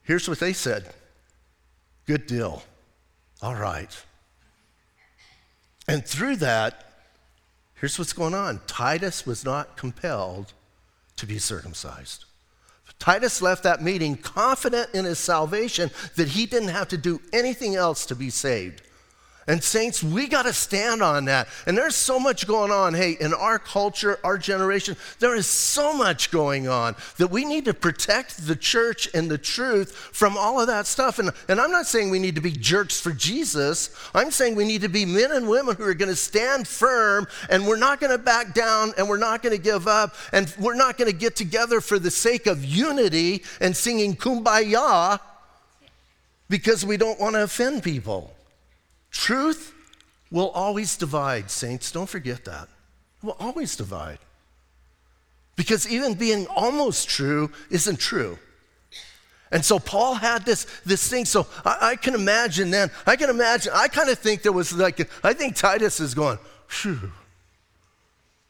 here's 0.05 0.29
what 0.29 0.39
they 0.39 0.53
said 0.53 0.95
Good 2.07 2.27
deal. 2.27 2.63
All 3.43 3.57
right. 3.57 3.91
And 5.89 6.07
through 6.07 6.37
that, 6.37 6.93
here's 7.75 7.99
what's 7.99 8.13
going 8.13 8.35
on 8.35 8.61
Titus 8.69 9.27
was 9.27 9.45
not 9.45 9.77
compelled 9.77 10.53
to 11.17 11.27
be 11.27 11.41
circumcised. 11.41 12.25
Titus 13.01 13.43
left 13.43 13.65
that 13.65 13.83
meeting 13.83 14.17
confident 14.17 14.91
in 14.95 15.05
his 15.07 15.19
salvation 15.19 15.91
that 16.15 16.29
he 16.29 16.47
didn't 16.47 16.69
have 16.69 16.87
to 16.89 16.97
do 16.97 17.21
anything 17.33 17.75
else 17.75 18.07
to 18.07 18.15
be 18.15 18.31
saved. 18.31 18.83
And, 19.49 19.63
saints, 19.63 20.05
we 20.05 20.29
got 20.29 20.45
to 20.45 20.53
stand 20.53 21.03
on 21.03 21.25
that. 21.25 21.49
And 21.67 21.77
there's 21.77 21.97
so 21.97 22.21
much 22.21 22.47
going 22.47 22.71
on. 22.71 22.95
Hey, 22.95 23.17
in 23.19 23.35
our 23.35 23.59
culture, 23.59 24.21
our 24.23 24.39
generation, 24.39 24.97
there 25.19 25.35
is 25.35 25.49
so 25.49 25.93
much 25.93 26.31
going 26.31 26.69
on 26.69 26.95
that 27.17 27.29
we 27.29 27.45
need 27.45 27.65
to 27.65 27.75
protect 27.75 28.47
the 28.47 28.55
church 28.55 29.09
and 29.13 29.29
the 29.29 29.39
truth 29.39 29.93
from 29.93 30.39
all 30.39 30.61
of 30.61 30.69
that 30.69 30.87
stuff. 30.87 31.19
And, 31.19 31.31
and 31.49 31.61
I'm 31.61 31.73
not 31.73 31.87
saying 31.87 32.11
we 32.11 32.21
need 32.21 32.37
to 32.37 32.41
be 32.41 32.53
jerks 32.53 33.01
for 33.01 33.11
Jesus. 33.11 33.91
I'm 34.15 34.31
saying 34.31 34.55
we 34.55 34.65
need 34.65 34.83
to 34.83 34.89
be 34.89 35.05
men 35.05 35.33
and 35.33 35.49
women 35.49 35.75
who 35.75 35.85
are 35.85 35.95
going 35.95 36.09
to 36.09 36.17
stand 36.17 36.69
firm 36.69 37.27
and 37.51 37.67
we're 37.67 37.77
not 37.77 37.99
going 37.99 38.13
to 38.13 38.19
back 38.19 38.55
down 38.55 38.93
and 38.97 39.09
we're 39.09 39.17
not 39.17 39.43
going 39.43 39.57
to 39.57 39.63
give 39.63 39.89
up 39.89 40.15
and 40.33 40.55
we're 40.61 40.77
not 40.77 40.99
going 40.99 41.11
to 41.11 41.17
get 41.17 41.35
together 41.35 41.81
for 41.81 41.99
the 41.99 42.13
sake 42.13 42.47
of 42.47 42.65
unity 42.65 43.43
and 43.61 43.77
singing 43.77 44.15
kumbaya 44.15 45.19
because 46.49 46.87
we 46.87 46.97
don't 46.97 47.19
want 47.19 47.35
to 47.35 47.43
offend 47.43 47.83
people. 47.83 48.32
Truth 49.13 49.75
will 50.31 50.51
always 50.51 50.97
divide, 50.97 51.51
saints. 51.51 51.93
Don't 51.93 52.09
forget 52.09 52.45
that. 52.47 52.69
It 53.23 53.27
will 53.27 53.37
always 53.39 53.77
divide. 53.77 54.19
Because 55.55 55.89
even 55.89 56.15
being 56.15 56.47
almost 56.49 57.09
true 57.09 57.53
isn't 57.71 58.01
true. 58.01 58.39
And 59.53 59.63
so 59.63 59.79
Paul 59.79 60.15
had 60.15 60.47
this, 60.47 60.67
this 60.87 61.07
thing. 61.09 61.27
So 61.27 61.47
I, 61.65 61.91
I 61.91 61.97
can 61.97 62.15
imagine 62.15 62.71
then, 62.71 62.91
I 63.07 63.17
can 63.17 63.29
imagine, 63.29 63.71
I 63.75 63.87
kind 63.89 64.09
of 64.09 64.19
think 64.19 64.43
there 64.43 64.51
was 64.51 64.73
like, 64.73 65.09
I 65.23 65.35
think 65.35 65.55
Titus 65.57 66.01
is 66.01 66.15
going, 66.15 66.39
phew, 66.67 67.13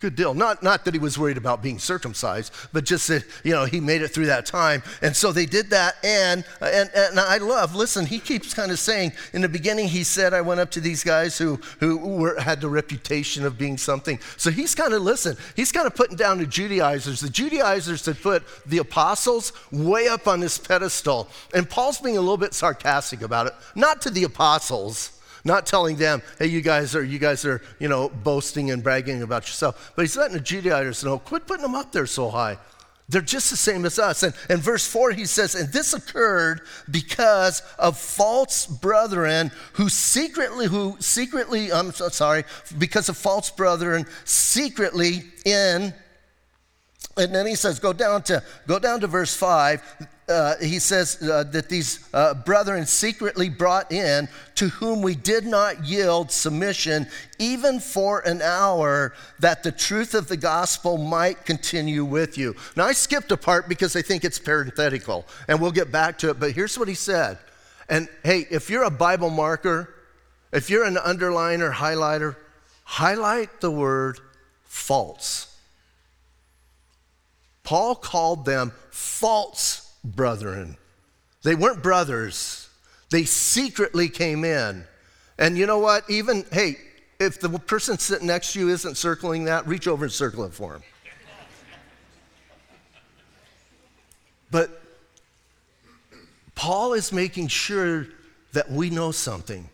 Good 0.03 0.17
deal. 0.17 0.35
Not, 0.35 0.65
not 0.65 0.85
that 0.85 0.95
he 0.95 0.99
was 0.99 1.17
worried 1.17 1.37
about 1.37 1.63
being 1.63 1.79
circumcised, 1.79 2.53
but 2.73 2.83
just 2.83 3.07
that, 3.07 3.25
you 3.45 3.53
know, 3.53 3.67
he 3.67 3.79
made 3.79 4.03
it 4.03 4.09
through 4.09 4.27
that 4.27 4.47
time. 4.47 4.83
And 5.01 5.15
so 5.15 5.31
they 5.31 5.47
did 5.47 5.71
that. 5.71 5.95
And, 6.03 6.45
and, 6.61 6.91
and 6.93 7.21
I 7.21 7.37
love, 7.37 7.77
listen, 7.77 8.07
he 8.07 8.19
keeps 8.19 8.53
kind 8.53 8.73
of 8.73 8.81
saying, 8.81 9.13
in 9.33 9.43
the 9.43 9.49
beginning, 9.49 9.87
he 9.87 10.03
said, 10.03 10.35
I 10.35 10.41
went 10.41 10.59
up 10.59 10.73
to 10.73 10.81
these 10.81 11.05
guys 11.05 11.39
who, 11.39 11.61
who 11.79 11.99
were, 11.99 12.41
had 12.41 12.61
the 12.61 12.69
reputation 12.69 13.47
of 13.47 13.57
being 13.57 13.79
something. 13.79 14.19
So 14.37 14.51
he's 14.51 14.75
kind 14.75 14.93
of, 14.93 15.03
listen, 15.03 15.37
he's 15.55 15.71
kind 15.71 15.87
of 15.87 15.95
putting 15.95 16.17
down 16.17 16.39
the 16.39 16.47
Judaizers. 16.47 17.21
The 17.21 17.31
Judaizers 17.31 18.05
had 18.05 18.21
put 18.21 18.43
the 18.67 18.79
apostles 18.79 19.53
way 19.71 20.09
up 20.09 20.27
on 20.27 20.41
this 20.41 20.59
pedestal. 20.59 21.29
And 21.55 21.71
Paul's 21.71 22.01
being 22.01 22.17
a 22.17 22.21
little 22.21 22.37
bit 22.37 22.55
sarcastic 22.55 23.23
about 23.23 23.47
it. 23.47 23.53
Not 23.77 24.03
to 24.03 24.11
the 24.11 24.25
apostles 24.25 25.17
not 25.45 25.67
telling 25.67 25.97
them, 25.97 26.23
hey, 26.39 26.47
you 26.47 26.61
guys 26.61 26.95
are, 26.95 27.03
you 27.03 27.19
guys 27.19 27.45
are, 27.45 27.61
you 27.79 27.89
know, 27.89 28.09
boasting 28.09 28.71
and 28.71 28.83
bragging 28.83 29.23
about 29.23 29.47
yourself. 29.47 29.93
But 29.97 30.03
he's 30.03 30.17
letting 30.17 30.35
the 30.35 30.41
Judaizers 30.41 31.05
know, 31.05 31.19
quit 31.19 31.47
putting 31.47 31.63
them 31.63 31.75
up 31.75 31.93
there 31.93 32.07
so 32.07 32.31
high. 32.31 32.59
They're 33.09 33.21
just 33.21 33.51
the 33.51 33.57
same 33.57 33.85
as 33.85 33.99
us. 33.99 34.23
And 34.23 34.35
in 34.49 34.59
verse 34.59 34.87
4, 34.87 35.11
he 35.13 35.27
says, 35.27 35.55
And 35.55 35.71
this 35.73 35.93
occurred 35.93 36.63
because 36.91 37.61
of 37.79 37.99
false 37.99 38.67
brethren 38.67 39.51
who 39.75 39.89
secretly, 39.89 40.67
who 40.67 40.97
secretly, 40.99 41.73
I'm 41.73 41.93
so 41.93 42.09
sorry, 42.09 42.45
because 42.79 43.09
of 43.09 43.17
false 43.17 43.51
brethren 43.51 44.07
secretly 44.25 45.25
in 45.45 45.93
and 47.17 47.35
then 47.35 47.47
he 47.47 47.55
says, 47.55 47.79
go 47.79 47.93
down 47.93 48.23
to, 48.25 48.43
go 48.67 48.79
down 48.79 49.01
to 49.01 49.07
verse 49.07 49.37
5. 49.37 49.83
Uh, 50.33 50.57
he 50.61 50.79
says 50.79 51.23
uh, 51.23 51.45
that 51.45 51.69
these 51.69 52.09
uh, 52.15 52.33
brethren 52.33 52.87
secretly 52.87 53.51
brought 53.51 53.93
in 53.93 54.27
to 54.55 54.69
whom 54.71 55.03
we 55.03 55.15
did 55.15 55.45
not 55.45 55.85
yield 55.85 56.33
submission 56.33 57.07
even 57.39 57.79
for 57.79 58.21
an 58.21 58.41
hour 58.41 59.13
that 59.41 59.63
the 59.63 59.71
truth 59.71 60.15
of 60.15 60.29
the 60.29 60.37
gospel 60.37 60.97
might 60.97 61.45
continue 61.45 62.03
with 62.03 62.39
you. 62.39 62.57
Now, 62.77 62.85
I 62.87 62.93
skipped 62.93 63.31
a 63.31 63.37
part 63.37 63.69
because 63.69 63.95
I 63.95 64.01
think 64.01 64.25
it's 64.25 64.39
parenthetical, 64.39 65.27
and 65.49 65.61
we'll 65.61 65.71
get 65.71 65.93
back 65.93 66.17
to 66.19 66.31
it, 66.31 66.41
but 66.41 66.53
here's 66.53 66.79
what 66.79 66.89
he 66.89 66.95
said. 66.95 67.39
And 67.91 68.09
hey, 68.25 68.47
if 68.51 68.71
you're 68.71 68.85
a 68.85 68.91
Bible 68.91 69.29
marker, 69.29 69.95
if 70.51 70.71
you're 70.71 70.85
an 70.85 70.97
underliner, 70.97 71.71
highlighter, 71.71 72.37
highlight 72.85 73.61
the 73.61 73.71
word 73.71 74.19
false. 74.65 75.55
Paul 77.65 77.95
called 77.97 78.47
them 78.47 78.73
false 78.91 79.82
brethren. 80.05 80.77
They 81.43 81.55
weren't 81.55 81.83
brothers, 81.83 82.69
they 83.11 83.25
secretly 83.25 84.09
came 84.09 84.45
in. 84.45 84.85
And 85.39 85.59
you 85.59 85.67
know 85.67 85.79
what? 85.79 86.09
Even, 86.09 86.45
hey, 86.53 86.77
if 87.19 87.41
the 87.41 87.49
person 87.49 87.99
sitting 87.99 88.27
next 88.27 88.53
to 88.53 88.61
you 88.61 88.69
isn't 88.69 88.97
circling 88.97 89.45
that, 89.45 89.67
reach 89.67 89.89
over 89.89 90.05
and 90.05 90.13
circle 90.13 90.45
it 90.45 90.55
for 90.55 90.75
him. 90.75 90.83
But 94.51 94.83
Paul 96.55 96.93
is 96.93 97.13
making 97.13 97.49
sure 97.49 98.07
that 98.53 98.71
we 98.71 98.91
know 98.91 99.11
something. 99.11 99.69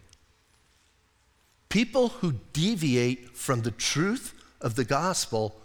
People 1.68 2.08
who 2.08 2.34
deviate 2.52 3.36
from 3.36 3.62
the 3.62 3.72
truth 3.72 4.32
of 4.60 4.76
the 4.76 4.84
gospel 4.84 5.60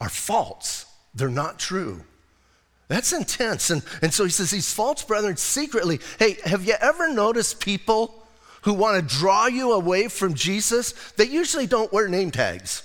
are 0.00 0.10
false 0.10 0.86
they're 1.14 1.28
not 1.28 1.58
true. 1.58 2.02
That's 2.88 3.12
intense. 3.12 3.70
And, 3.70 3.82
and 4.00 4.12
so 4.12 4.24
he 4.24 4.30
says, 4.30 4.50
these 4.50 4.72
false 4.72 5.04
brethren 5.04 5.36
secretly. 5.36 6.00
Hey, 6.18 6.38
have 6.44 6.64
you 6.64 6.74
ever 6.80 7.12
noticed 7.12 7.60
people 7.60 8.26
who 8.62 8.72
want 8.72 8.96
to 8.96 9.16
draw 9.16 9.46
you 9.46 9.72
away 9.72 10.08
from 10.08 10.34
Jesus? 10.34 10.92
They 11.12 11.26
usually 11.26 11.66
don't 11.66 11.92
wear 11.92 12.08
name 12.08 12.30
tags. 12.30 12.82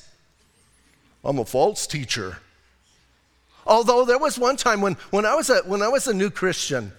I'm 1.24 1.40
a 1.40 1.46
false 1.46 1.88
teacher. 1.88 2.38
Although 3.66 4.04
there 4.04 4.20
was 4.20 4.38
one 4.38 4.58
time 4.58 4.82
when, 4.82 4.96
when, 5.10 5.26
I, 5.26 5.36
was 5.36 5.50
a, 5.50 5.60
when 5.60 5.82
I 5.82 5.88
was 5.88 6.08
a 6.08 6.14
new 6.14 6.30
Christian, 6.30 6.92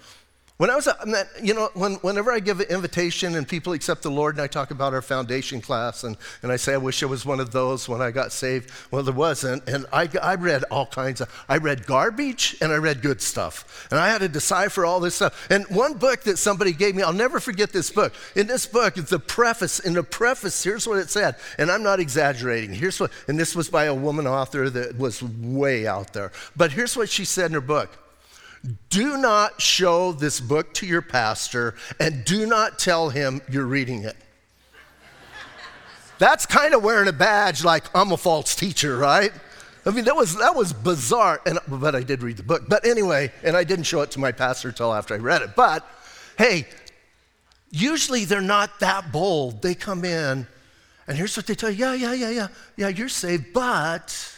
when 0.57 0.71
I 0.71 0.77
was, 0.77 0.87
uh, 0.87 0.95
a, 1.05 1.45
you 1.45 1.53
know, 1.53 1.69
when, 1.75 1.95
whenever 1.95 2.31
I 2.31 2.39
give 2.39 2.61
an 2.61 2.69
invitation 2.69 3.35
and 3.35 3.47
people 3.47 3.73
accept 3.73 4.03
the 4.03 4.11
Lord 4.11 4.37
and 4.37 4.43
I 4.43 4.47
talk 4.47 4.71
about 4.71 4.95
our 4.95 5.03
foundation 5.03 5.61
class 5.61 6.05
and, 6.05 6.17
and 6.43 6.53
I 6.53 6.57
say, 6.57 6.75
I 6.75 6.77
wish 6.77 7.03
I 7.03 7.07
was 7.07 7.27
one 7.27 7.41
of 7.41 7.51
those 7.51 7.89
when 7.89 8.01
I 8.01 8.13
got 8.13 8.31
saved. 8.31 8.71
Well, 8.93 9.03
there 9.03 9.13
wasn't. 9.13 9.69
And 9.69 9.85
I, 9.93 10.09
I 10.23 10.37
read 10.37 10.63
all 10.71 10.87
kinds 10.87 11.21
of, 11.21 11.45
I 11.49 11.57
read 11.57 11.87
garbage 11.87 12.57
and 12.61 12.73
I 12.73 12.77
read 12.77 13.03
good 13.03 13.21
stuff. 13.21 13.89
And 13.91 13.99
I 13.99 14.09
had 14.09 14.19
to 14.19 14.29
decipher 14.29 14.85
all 14.85 15.01
this 15.01 15.17
stuff. 15.17 15.49
And 15.51 15.67
one 15.71 15.95
book 15.95 16.23
that 16.23 16.39
somebody 16.39 16.71
gave 16.71 16.95
me, 16.95 17.03
I'll 17.03 17.13
never 17.13 17.41
forget 17.41 17.73
this 17.73 17.91
book. 17.91 18.15
In 18.37 18.47
this 18.47 18.65
book, 18.65 18.95
the 18.95 19.19
preface, 19.19 19.81
in 19.81 19.95
the 19.95 20.05
preface, 20.05 20.63
here's 20.63 20.87
what 20.87 20.99
it 20.99 21.11
said. 21.11 21.35
And 21.59 21.69
I'm 21.69 21.83
not 21.83 21.99
exaggerating. 21.99 22.73
Here's 22.73 23.01
what, 23.01 23.11
and 23.27 23.41
this 23.41 23.57
was 23.57 23.69
by 23.69 23.87
a 23.87 23.95
woman 23.95 24.29
author 24.29 24.71
that 24.71 24.97
was 24.97 25.21
way 25.21 25.89
out 25.89 26.13
there. 26.13 26.31
But 26.55 26.71
here's 26.71 26.97
what 26.97 27.09
she 27.09 27.25
said 27.25 27.47
in 27.47 27.55
her 27.55 27.61
book. 27.61 28.04
Do 28.89 29.19
not 29.19 29.61
show 29.61 30.13
this 30.13 30.41
book 30.41 30.73
to 30.75 30.87
your 30.87 31.03
pastor 31.03 31.75
and 32.01 32.25
do 32.25 32.47
not 32.47 32.79
tell 32.79 33.11
him 33.11 33.43
you're 33.51 33.67
reading 33.67 34.05
it. 34.05 34.17
That's 36.19 36.47
kind 36.47 36.75
of 36.75 36.83
wearing 36.83 37.09
a 37.09 37.13
badge 37.13 37.65
like 37.65 37.85
I'm 37.95 38.13
a 38.13 38.17
false 38.17 38.55
teacher, 38.55 38.97
right? 38.97 39.33
I 39.85 39.91
mean, 39.91 40.05
that 40.07 40.17
was, 40.17 40.37
that 40.37 40.55
was 40.55 40.73
bizarre. 40.73 41.43
And, 41.45 41.59
but 41.69 41.95
I 41.95 42.03
did 42.03 42.23
read 42.23 42.39
the 42.39 42.43
book. 42.43 42.63
But 42.69 42.87
anyway, 42.87 43.33
and 43.43 43.57
I 43.57 43.65
didn't 43.65 43.85
show 43.85 44.01
it 44.01 44.11
to 44.13 44.21
my 44.21 44.33
pastor 44.33 44.69
until 44.69 44.95
after 44.95 45.15
I 45.15 45.19
read 45.19 45.43
it. 45.43 45.55
But 45.55 45.87
hey, 46.39 46.67
usually 47.71 48.25
they're 48.25 48.41
not 48.41 48.81
that 48.81 49.13
bold. 49.13 49.61
They 49.61 49.75
come 49.75 50.05
in, 50.05 50.47
and 51.07 51.19
here's 51.19 51.37
what 51.37 51.47
they 51.47 51.55
tell 51.55 51.71
you 51.71 51.85
yeah, 51.87 51.95
yeah, 51.95 52.13
yeah, 52.15 52.31
yeah, 52.31 52.49
yeah, 52.77 52.89
you're 52.89 53.09
saved, 53.09 53.53
but. 53.53 54.31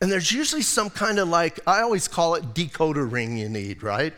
And 0.00 0.10
there's 0.10 0.32
usually 0.32 0.62
some 0.62 0.88
kind 0.90 1.18
of 1.18 1.28
like, 1.28 1.60
I 1.66 1.82
always 1.82 2.08
call 2.08 2.34
it 2.34 2.54
decoder 2.54 3.10
ring 3.10 3.36
you 3.36 3.48
need, 3.48 3.82
right? 3.82 4.14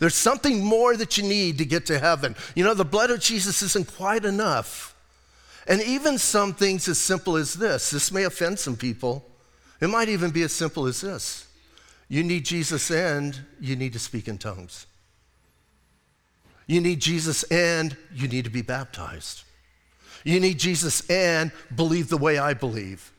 There's 0.00 0.14
something 0.14 0.64
more 0.64 0.96
that 0.96 1.16
you 1.16 1.24
need 1.24 1.58
to 1.58 1.64
get 1.64 1.86
to 1.86 1.98
heaven. 1.98 2.34
You 2.54 2.64
know, 2.64 2.74
the 2.74 2.84
blood 2.84 3.10
of 3.10 3.20
Jesus 3.20 3.62
isn't 3.62 3.94
quite 3.94 4.24
enough. 4.24 4.94
And 5.68 5.82
even 5.82 6.18
some 6.18 6.54
things 6.54 6.88
as 6.88 6.98
simple 6.98 7.36
as 7.36 7.54
this 7.54 7.90
this 7.90 8.12
may 8.12 8.24
offend 8.24 8.58
some 8.58 8.76
people. 8.76 9.24
It 9.80 9.88
might 9.88 10.08
even 10.08 10.30
be 10.30 10.42
as 10.42 10.52
simple 10.52 10.86
as 10.86 11.00
this 11.00 11.46
you 12.08 12.22
need 12.22 12.44
Jesus 12.44 12.90
and 12.90 13.38
you 13.60 13.76
need 13.76 13.92
to 13.92 13.98
speak 13.98 14.28
in 14.28 14.38
tongues. 14.38 14.86
You 16.66 16.80
need 16.80 17.00
Jesus 17.00 17.42
and 17.44 17.96
you 18.12 18.28
need 18.28 18.44
to 18.44 18.50
be 18.50 18.62
baptized. 18.62 19.42
You 20.24 20.40
need 20.40 20.58
Jesus 20.58 21.08
and 21.08 21.52
believe 21.74 22.08
the 22.08 22.16
way 22.16 22.38
I 22.38 22.54
believe. 22.54 23.12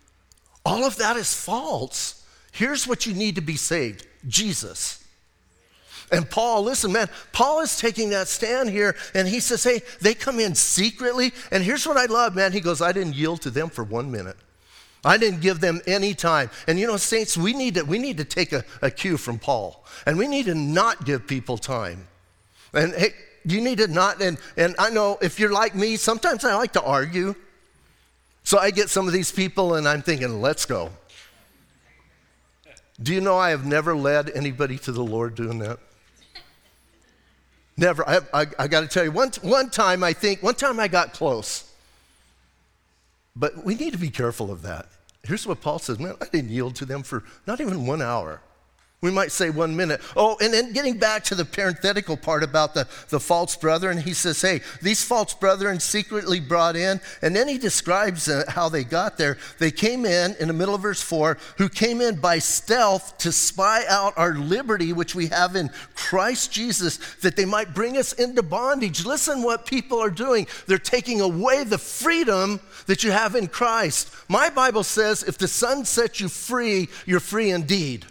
All 0.68 0.84
of 0.84 0.98
that 0.98 1.16
is 1.16 1.34
false. 1.34 2.26
Here's 2.52 2.86
what 2.86 3.06
you 3.06 3.14
need 3.14 3.36
to 3.36 3.42
be 3.42 3.56
saved 3.56 4.06
Jesus. 4.28 5.02
And 6.12 6.30
Paul, 6.30 6.64
listen, 6.64 6.92
man, 6.92 7.10
Paul 7.32 7.62
is 7.62 7.78
taking 7.78 8.10
that 8.10 8.28
stand 8.28 8.70
here 8.70 8.98
and 9.14 9.30
he 9.30 9.40
says, 9.40 9.64
hey, 9.64 9.82
they 10.02 10.14
come 10.14 10.42
in 10.42 10.56
secretly. 10.56 11.32
And 11.52 11.64
here's 11.64 11.88
what 11.88 11.96
I 11.96 12.06
love, 12.08 12.36
man. 12.36 12.52
He 12.52 12.60
goes, 12.60 12.82
I 12.82 12.92
didn't 12.92 13.16
yield 13.16 13.42
to 13.44 13.50
them 13.50 13.70
for 13.70 13.86
one 13.86 14.12
minute. 14.12 14.36
I 15.06 15.18
didn't 15.18 15.40
give 15.40 15.62
them 15.62 15.80
any 15.88 16.14
time. 16.14 16.50
And 16.68 16.78
you 16.78 16.86
know, 16.86 16.98
saints, 16.98 17.38
we 17.38 17.54
need 17.54 17.76
to, 17.76 17.84
we 17.84 17.98
need 17.98 18.18
to 18.18 18.26
take 18.26 18.52
a, 18.52 18.66
a 18.82 18.92
cue 18.92 19.16
from 19.16 19.40
Paul. 19.40 19.86
And 20.06 20.18
we 20.18 20.28
need 20.28 20.48
to 20.48 20.56
not 20.56 21.06
give 21.06 21.28
people 21.28 21.58
time. 21.58 22.10
And 22.74 22.94
hey, 22.94 23.14
you 23.46 23.62
need 23.62 23.78
to 23.78 23.88
not, 23.88 24.22
and, 24.22 24.38
and 24.58 24.76
I 24.78 24.90
know 24.90 25.18
if 25.22 25.40
you're 25.40 25.54
like 25.54 25.76
me, 25.76 25.96
sometimes 25.96 26.44
I 26.44 26.56
like 26.56 26.74
to 26.74 26.84
argue. 26.84 27.36
So 28.48 28.58
I 28.58 28.72
get 28.72 28.90
some 28.90 29.08
of 29.08 29.14
these 29.14 29.30
people 29.30 29.76
and 29.76 29.86
I'm 29.86 30.02
thinking, 30.02 30.40
let's 30.40 30.64
go. 30.64 30.90
Do 33.04 33.14
you 33.14 33.20
know 33.20 33.38
I 33.38 33.50
have 33.50 33.66
never 33.66 33.94
led 33.94 34.30
anybody 34.30 34.78
to 34.78 34.94
the 34.94 35.04
Lord 35.04 35.36
doing 35.36 35.60
that? 35.60 35.80
Never. 37.76 38.08
I, 38.08 38.22
I, 38.34 38.46
I 38.58 38.68
got 38.70 38.80
to 38.80 38.88
tell 38.88 39.04
you, 39.04 39.12
one, 39.12 39.32
one 39.42 39.70
time 39.70 40.02
I 40.02 40.14
think, 40.14 40.42
one 40.42 40.56
time 40.56 40.80
I 40.80 40.88
got 40.88 41.12
close. 41.12 41.70
But 43.36 43.66
we 43.66 43.76
need 43.76 43.92
to 43.92 44.00
be 44.00 44.10
careful 44.10 44.50
of 44.50 44.62
that. 44.62 44.86
Here's 45.26 45.46
what 45.46 45.60
Paul 45.60 45.80
says 45.80 46.00
Man, 46.00 46.16
I 46.22 46.28
didn't 46.32 46.50
yield 46.50 46.76
to 46.76 46.86
them 46.86 47.04
for 47.04 47.26
not 47.48 47.60
even 47.60 47.86
one 47.86 48.02
hour. 48.02 48.40
We 49.00 49.12
might 49.12 49.32
say 49.32 49.52
one 49.52 49.76
minute. 49.76 50.02
Oh, 50.16 50.38
and 50.42 50.52
then 50.52 50.74
getting 50.74 50.98
back 50.98 51.24
to 51.26 51.36
the 51.36 51.46
parenthetical 51.46 52.18
part 52.18 52.42
about 52.42 52.74
the, 52.74 52.88
the 53.10 53.20
false 53.20 53.56
brethren, 53.56 54.00
he 54.00 54.16
says, 54.16 54.42
hey, 54.42 54.62
these 54.82 55.04
false 55.04 55.36
brethren 55.36 55.80
secretly 55.80 56.40
brought 56.40 56.76
in, 56.76 57.00
and 57.22 57.36
then 57.36 57.48
he 57.48 57.60
describes 57.60 58.28
uh, 58.28 58.46
how 58.48 58.70
they 58.70 58.84
got 58.84 59.20
there. 59.20 59.38
They 59.60 59.70
came 59.70 60.04
in, 60.04 60.36
in 60.40 60.48
the 60.48 60.54
middle 60.54 60.74
of 60.74 60.82
verse 60.82 61.00
4, 61.00 61.38
who 61.60 61.70
came 61.70 62.02
in 62.02 62.16
by 62.20 62.40
stealth 62.40 63.20
to 63.20 63.32
spy 63.32 63.84
out 63.88 64.18
our 64.18 64.34
liberty, 64.34 64.94
which 64.94 65.14
we 65.14 65.28
have 65.28 65.56
in 65.56 65.70
Christ 65.94 66.52
Jesus, 66.52 66.98
that 67.22 67.36
they 67.36 67.46
might 67.46 67.76
bring 67.76 67.98
us 67.98 68.14
into 68.14 68.42
bondage. 68.42 69.06
Listen 69.06 69.44
what 69.44 69.68
people 69.68 70.00
are 70.00 70.10
doing. 70.10 70.48
They're 70.66 70.80
taking 70.80 71.22
away 71.22 71.64
the 71.66 71.78
freedom 71.78 72.60
that 72.88 73.04
you 73.04 73.12
have 73.12 73.36
in 73.36 73.46
Christ. 73.46 74.12
My 74.28 74.50
Bible 74.50 74.84
says, 74.84 75.22
if 75.22 75.38
the 75.38 75.48
Son 75.48 75.86
sets 75.86 76.20
you 76.20 76.30
free, 76.30 76.90
you're 77.06 77.20
free 77.20 77.52
indeed 77.52 78.08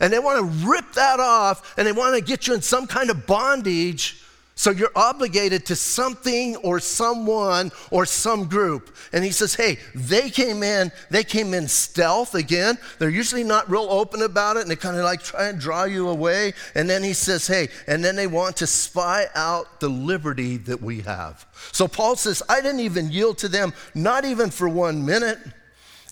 and 0.00 0.12
they 0.12 0.18
want 0.18 0.38
to 0.38 0.68
rip 0.68 0.92
that 0.94 1.20
off 1.20 1.74
and 1.78 1.86
they 1.86 1.92
want 1.92 2.14
to 2.16 2.22
get 2.22 2.46
you 2.46 2.54
in 2.54 2.62
some 2.62 2.86
kind 2.86 3.10
of 3.10 3.26
bondage 3.26 4.22
so 4.58 4.70
you're 4.70 4.90
obligated 4.96 5.66
to 5.66 5.76
something 5.76 6.56
or 6.56 6.80
someone 6.80 7.70
or 7.90 8.06
some 8.06 8.48
group. 8.48 8.96
And 9.12 9.22
he 9.22 9.30
says, 9.30 9.54
hey, 9.54 9.76
they 9.94 10.30
came 10.30 10.62
in, 10.62 10.90
they 11.10 11.24
came 11.24 11.52
in 11.52 11.68
stealth 11.68 12.34
again. 12.34 12.78
They're 12.98 13.10
usually 13.10 13.44
not 13.44 13.70
real 13.70 13.86
open 13.90 14.22
about 14.22 14.56
it 14.56 14.62
and 14.62 14.70
they 14.70 14.76
kind 14.76 14.96
of 14.96 15.04
like 15.04 15.22
try 15.22 15.48
and 15.48 15.60
draw 15.60 15.84
you 15.84 16.08
away. 16.08 16.54
And 16.74 16.88
then 16.88 17.02
he 17.02 17.12
says, 17.12 17.46
hey, 17.46 17.68
and 17.86 18.02
then 18.02 18.16
they 18.16 18.26
want 18.26 18.56
to 18.56 18.66
spy 18.66 19.26
out 19.34 19.78
the 19.80 19.90
liberty 19.90 20.56
that 20.56 20.80
we 20.80 21.02
have. 21.02 21.44
So 21.72 21.86
Paul 21.86 22.16
says, 22.16 22.42
I 22.48 22.62
didn't 22.62 22.80
even 22.80 23.10
yield 23.10 23.36
to 23.38 23.48
them, 23.48 23.74
not 23.94 24.24
even 24.24 24.48
for 24.48 24.70
one 24.70 25.04
minute. 25.04 25.38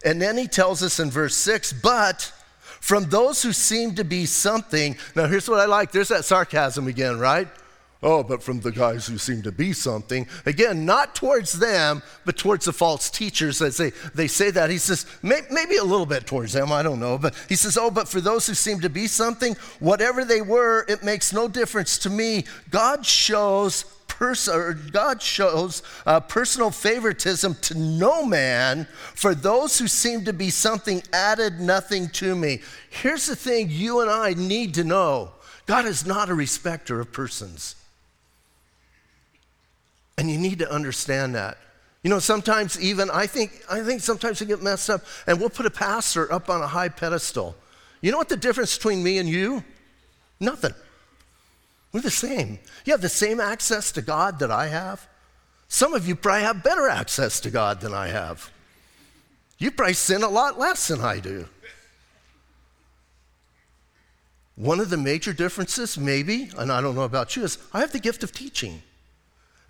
And 0.05 0.21
then 0.21 0.37
he 0.37 0.49
tells 0.49 0.83
us 0.83 1.01
in 1.01 1.11
verse 1.11 1.35
six, 1.35 1.73
but 1.73 2.31
from 2.85 3.05
those 3.05 3.43
who 3.43 3.51
seem 3.51 3.95
to 3.95 4.05
be 4.05 4.27
something. 4.27 4.95
Now, 5.17 5.27
here's 5.27 5.49
what 5.49 5.59
I 5.59 5.65
like 5.65 5.91
there's 5.91 6.09
that 6.09 6.27
sarcasm 6.27 6.87
again, 6.87 7.19
right? 7.19 7.49
Oh, 8.05 8.23
but 8.23 8.43
from 8.43 8.61
the 8.61 8.71
guys 8.71 9.07
who 9.07 9.17
seem 9.17 9.41
to 9.43 9.51
be 9.51 9.73
something. 9.73 10.27
Again, 10.45 10.85
not 10.85 11.15
towards 11.15 11.55
them, 11.55 12.03
but 12.27 12.37
towards 12.37 12.67
the 12.67 12.73
false 12.73 13.09
teachers 13.09 13.63
as 13.63 13.79
they, 13.79 13.93
they 14.15 14.29
say 14.29 14.51
that. 14.51 14.69
He 14.69 14.77
says, 14.77 15.07
may, 15.23 15.41
maybe 15.51 15.79
a 15.79 15.85
little 15.85 16.05
bit 16.05 16.27
towards 16.27 16.53
them, 16.53 16.71
I 16.71 16.83
don't 16.83 17.01
know. 17.01 17.17
But 17.17 17.35
he 17.49 17.57
says, 17.57 17.79
oh, 17.79 17.91
but 17.91 18.07
for 18.07 18.21
those 18.21 18.47
who 18.47 18.53
seem 18.53 18.81
to 18.81 18.91
be 18.91 19.07
something, 19.07 19.57
whatever 19.81 20.23
they 20.23 20.43
were, 20.43 20.85
it 20.87 21.03
makes 21.03 21.33
no 21.33 21.49
difference 21.49 21.97
to 22.01 22.11
me. 22.11 22.45
God 22.69 23.07
shows 23.07 23.85
pers- 24.07 24.51
God 24.91 25.23
shows 25.23 25.83
uh, 26.05 26.21
personal 26.21 26.71
favoritism 26.71 27.55
to 27.63 27.75
no 27.79 28.27
man, 28.27 28.87
for 29.15 29.35
those 29.35 29.79
who 29.79 29.89
seem 29.89 30.27
to 30.27 30.35
be 30.35 30.51
something 30.51 31.03
added 31.15 31.59
nothing 31.59 32.11
to 32.11 32.37
me. 32.37 32.61
Here's 32.91 33.25
the 33.25 33.37
thing 33.37 33.69
you 33.71 34.01
and 34.01 34.11
I 34.11 34.35
need 34.35 34.75
to 34.75 34.85
know 34.85 35.33
God 35.65 35.87
is 35.87 36.05
not 36.05 36.29
a 36.29 36.35
respecter 36.35 37.01
of 37.01 37.11
persons. 37.11 37.77
And 40.17 40.31
you 40.31 40.39
need 40.39 40.59
to 40.61 40.71
understand 40.71 41.35
that. 41.35 41.59
You 42.03 42.11
know, 42.11 42.19
sometimes 42.19 42.79
even 42.81 43.11
I 43.11 43.27
think 43.27 43.63
I 43.71 43.81
think 43.81 44.03
sometimes 44.03 44.41
we 44.41 44.47
get 44.47 44.63
messed 44.63 44.91
up 44.91 45.03
and 45.27 45.41
we'll 45.41 45.51
put 45.51 45.67
a 45.67 45.71
pastor 45.71 46.31
up 46.31 46.51
on 46.51 46.61
a 46.61 46.67
high 46.67 46.91
pedestal. 46.91 47.57
You 48.03 48.13
know 48.13 48.19
what 48.19 48.29
the 48.29 48.37
difference 48.37 48.77
between 48.77 49.03
me 49.03 49.19
and 49.19 49.29
you? 49.29 49.65
Nothing. 50.39 50.75
We're 51.93 52.01
the 52.01 52.11
same. 52.11 52.59
You 52.85 52.93
have 52.93 53.01
the 53.01 53.09
same 53.09 53.41
access 53.41 53.91
to 53.93 54.03
God 54.03 54.41
that 54.41 54.51
I 54.51 54.67
have. 54.67 55.09
Some 55.69 55.95
of 55.95 56.07
you 56.07 56.15
probably 56.15 56.43
have 56.43 56.63
better 56.63 56.89
access 56.89 57.41
to 57.41 57.51
God 57.51 57.81
than 57.81 57.95
I 57.95 58.09
have. 58.09 58.51
You 59.59 59.71
probably 59.71 59.95
sin 59.95 60.23
a 60.23 60.29
lot 60.29 60.59
less 60.59 60.89
than 60.89 61.01
I 61.01 61.21
do. 61.21 61.49
One 64.57 64.79
of 64.79 64.91
the 64.91 64.97
major 64.97 65.33
differences, 65.33 65.99
maybe, 65.99 66.51
and 66.57 66.71
I 66.71 66.81
don't 66.81 66.95
know 66.95 67.03
about 67.03 67.35
you, 67.35 67.45
is 67.45 67.59
I 67.73 67.81
have 67.81 67.93
the 67.93 67.99
gift 67.99 68.23
of 68.23 68.33
teaching. 68.33 68.83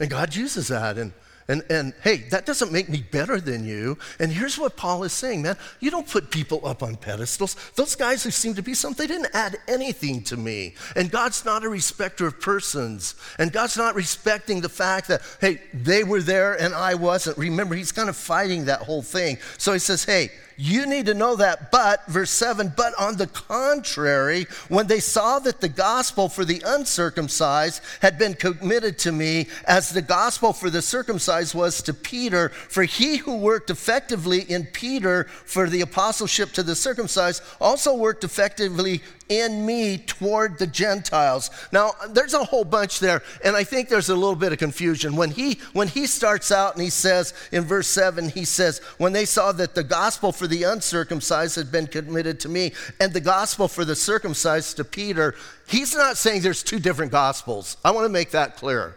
And 0.01 0.11
God 0.11 0.35
uses 0.35 0.69
that. 0.69 0.99
And 0.99 1.13
and, 1.49 1.63
and 1.69 1.93
hey, 2.03 2.19
that 2.31 2.47
doesn't 2.47 2.73
make 2.73 2.89
me 2.89 3.05
better 3.11 3.41
than 3.41 3.67
you. 3.67 3.99
And 4.19 4.33
here's 4.33 4.59
what 4.59 4.77
Paul 4.77 5.05
is 5.05 5.13
saying, 5.13 5.43
man. 5.43 5.57
You 5.79 5.91
don't 5.91 6.09
put 6.09 6.31
people 6.31 6.67
up 6.67 6.83
on 6.83 6.97
pedestals. 6.97 7.57
Those 7.75 7.95
guys 7.95 8.25
who 8.25 8.31
seem 8.31 8.55
to 8.55 8.63
be 8.63 8.73
something, 8.73 9.07
they 9.07 9.13
didn't 9.13 9.35
add 9.35 9.59
anything 9.69 10.23
to 10.25 10.37
me. 10.37 10.75
And 10.97 11.11
God's 11.11 11.45
not 11.45 11.65
a 11.65 11.69
respecter 11.69 12.27
of 12.27 12.41
persons. 12.41 13.15
And 13.39 13.53
God's 13.53 13.77
not 13.77 13.95
respecting 13.95 14.63
the 14.63 14.71
fact 14.71 15.09
that, 15.09 15.21
hey, 15.41 15.61
they 15.75 16.03
were 16.03 16.23
there 16.23 16.59
and 16.61 16.75
I 16.75 16.95
wasn't. 16.95 17.37
Remember, 17.37 17.75
he's 17.75 17.93
kind 17.93 18.09
of 18.09 18.17
fighting 18.17 18.65
that 18.65 18.81
whole 18.81 19.03
thing. 19.03 19.39
So 19.59 19.75
he 19.75 19.79
says, 19.79 20.05
hey, 20.05 20.31
you 20.57 20.87
need 20.87 21.07
to 21.07 21.15
know 21.15 21.37
that. 21.37 21.71
But, 21.71 22.07
verse 22.07 22.31
7, 22.31 22.73
but 22.77 22.95
on 22.99 23.17
the 23.17 23.27
contrary, 23.27 24.47
when 24.69 24.87
they 24.87 25.01
saw 25.01 25.39
that 25.41 25.61
the 25.61 25.69
gospel 25.69 26.29
for 26.29 26.45
the 26.45 26.63
uncircumcised 26.65 27.83
had 28.01 28.19
been 28.19 28.35
committed 28.35 28.99
to 29.01 29.13
me, 29.13 29.49
as 29.67 29.91
the 29.91 30.03
gospel 30.03 30.53
for 30.53 30.71
the 30.71 30.83
circumcised 30.83 31.55
was 31.55 31.83
to 31.83 31.95
Peter, 31.95 32.49
for 32.49 32.85
he 32.85 33.17
who 33.17 33.37
worked 33.39 33.71
effectively 33.71 34.41
in 34.41 34.67
Peter 34.67 35.25
for 35.25 35.69
the 35.69 35.81
apostleship 35.81 36.53
to 36.53 36.63
the 36.63 36.77
circumcised 36.77 37.43
also 37.61 37.95
worked 37.95 38.25
effectively 38.25 39.03
in 39.29 39.65
me 39.65 39.99
toward 39.99 40.59
the 40.59 40.67
Gentiles. 40.67 41.51
Now, 41.73 41.93
there's 42.11 42.35
a 42.35 42.45
whole 42.45 42.65
bunch 42.65 42.99
there, 42.99 43.23
and 43.45 43.57
I 43.57 43.65
think 43.65 43.89
there's 43.89 44.09
a 44.09 44.15
little 44.15 44.37
bit 44.37 44.53
of 44.53 44.59
confusion. 44.59 45.17
When 45.17 45.31
he, 45.31 45.59
when 45.73 45.89
he 45.89 46.07
starts 46.07 46.53
out 46.53 46.75
and 46.75 46.83
he 46.83 46.91
says 46.91 47.35
in 47.53 47.65
verse 47.65 47.89
7, 47.89 48.29
he 48.31 48.45
says, 48.45 48.79
When 48.99 49.13
they 49.13 49.25
saw 49.25 49.53
that 49.53 49.75
the 49.75 49.85
gospel 49.85 50.33
for 50.33 50.47
the 50.47 50.65
uncircumcised 50.65 51.57
had 51.57 51.73
been 51.73 51.87
committed 51.87 52.41
to 52.41 52.49
me, 52.49 52.73
and 53.01 53.13
the 53.13 53.21
gospel 53.21 53.69
for 53.69 53.85
the 53.85 53.97
circumcised 53.97 54.77
to 54.77 54.85
Peter, 54.85 55.35
he's 55.69 55.95
not 55.95 56.17
saying 56.17 56.43
there's 56.43 56.63
two 56.63 56.79
different 56.79 57.13
gospels. 57.13 57.77
I 57.85 57.91
want 57.91 58.05
to 58.05 58.11
make 58.11 58.31
that 58.33 58.57
clear. 58.57 58.95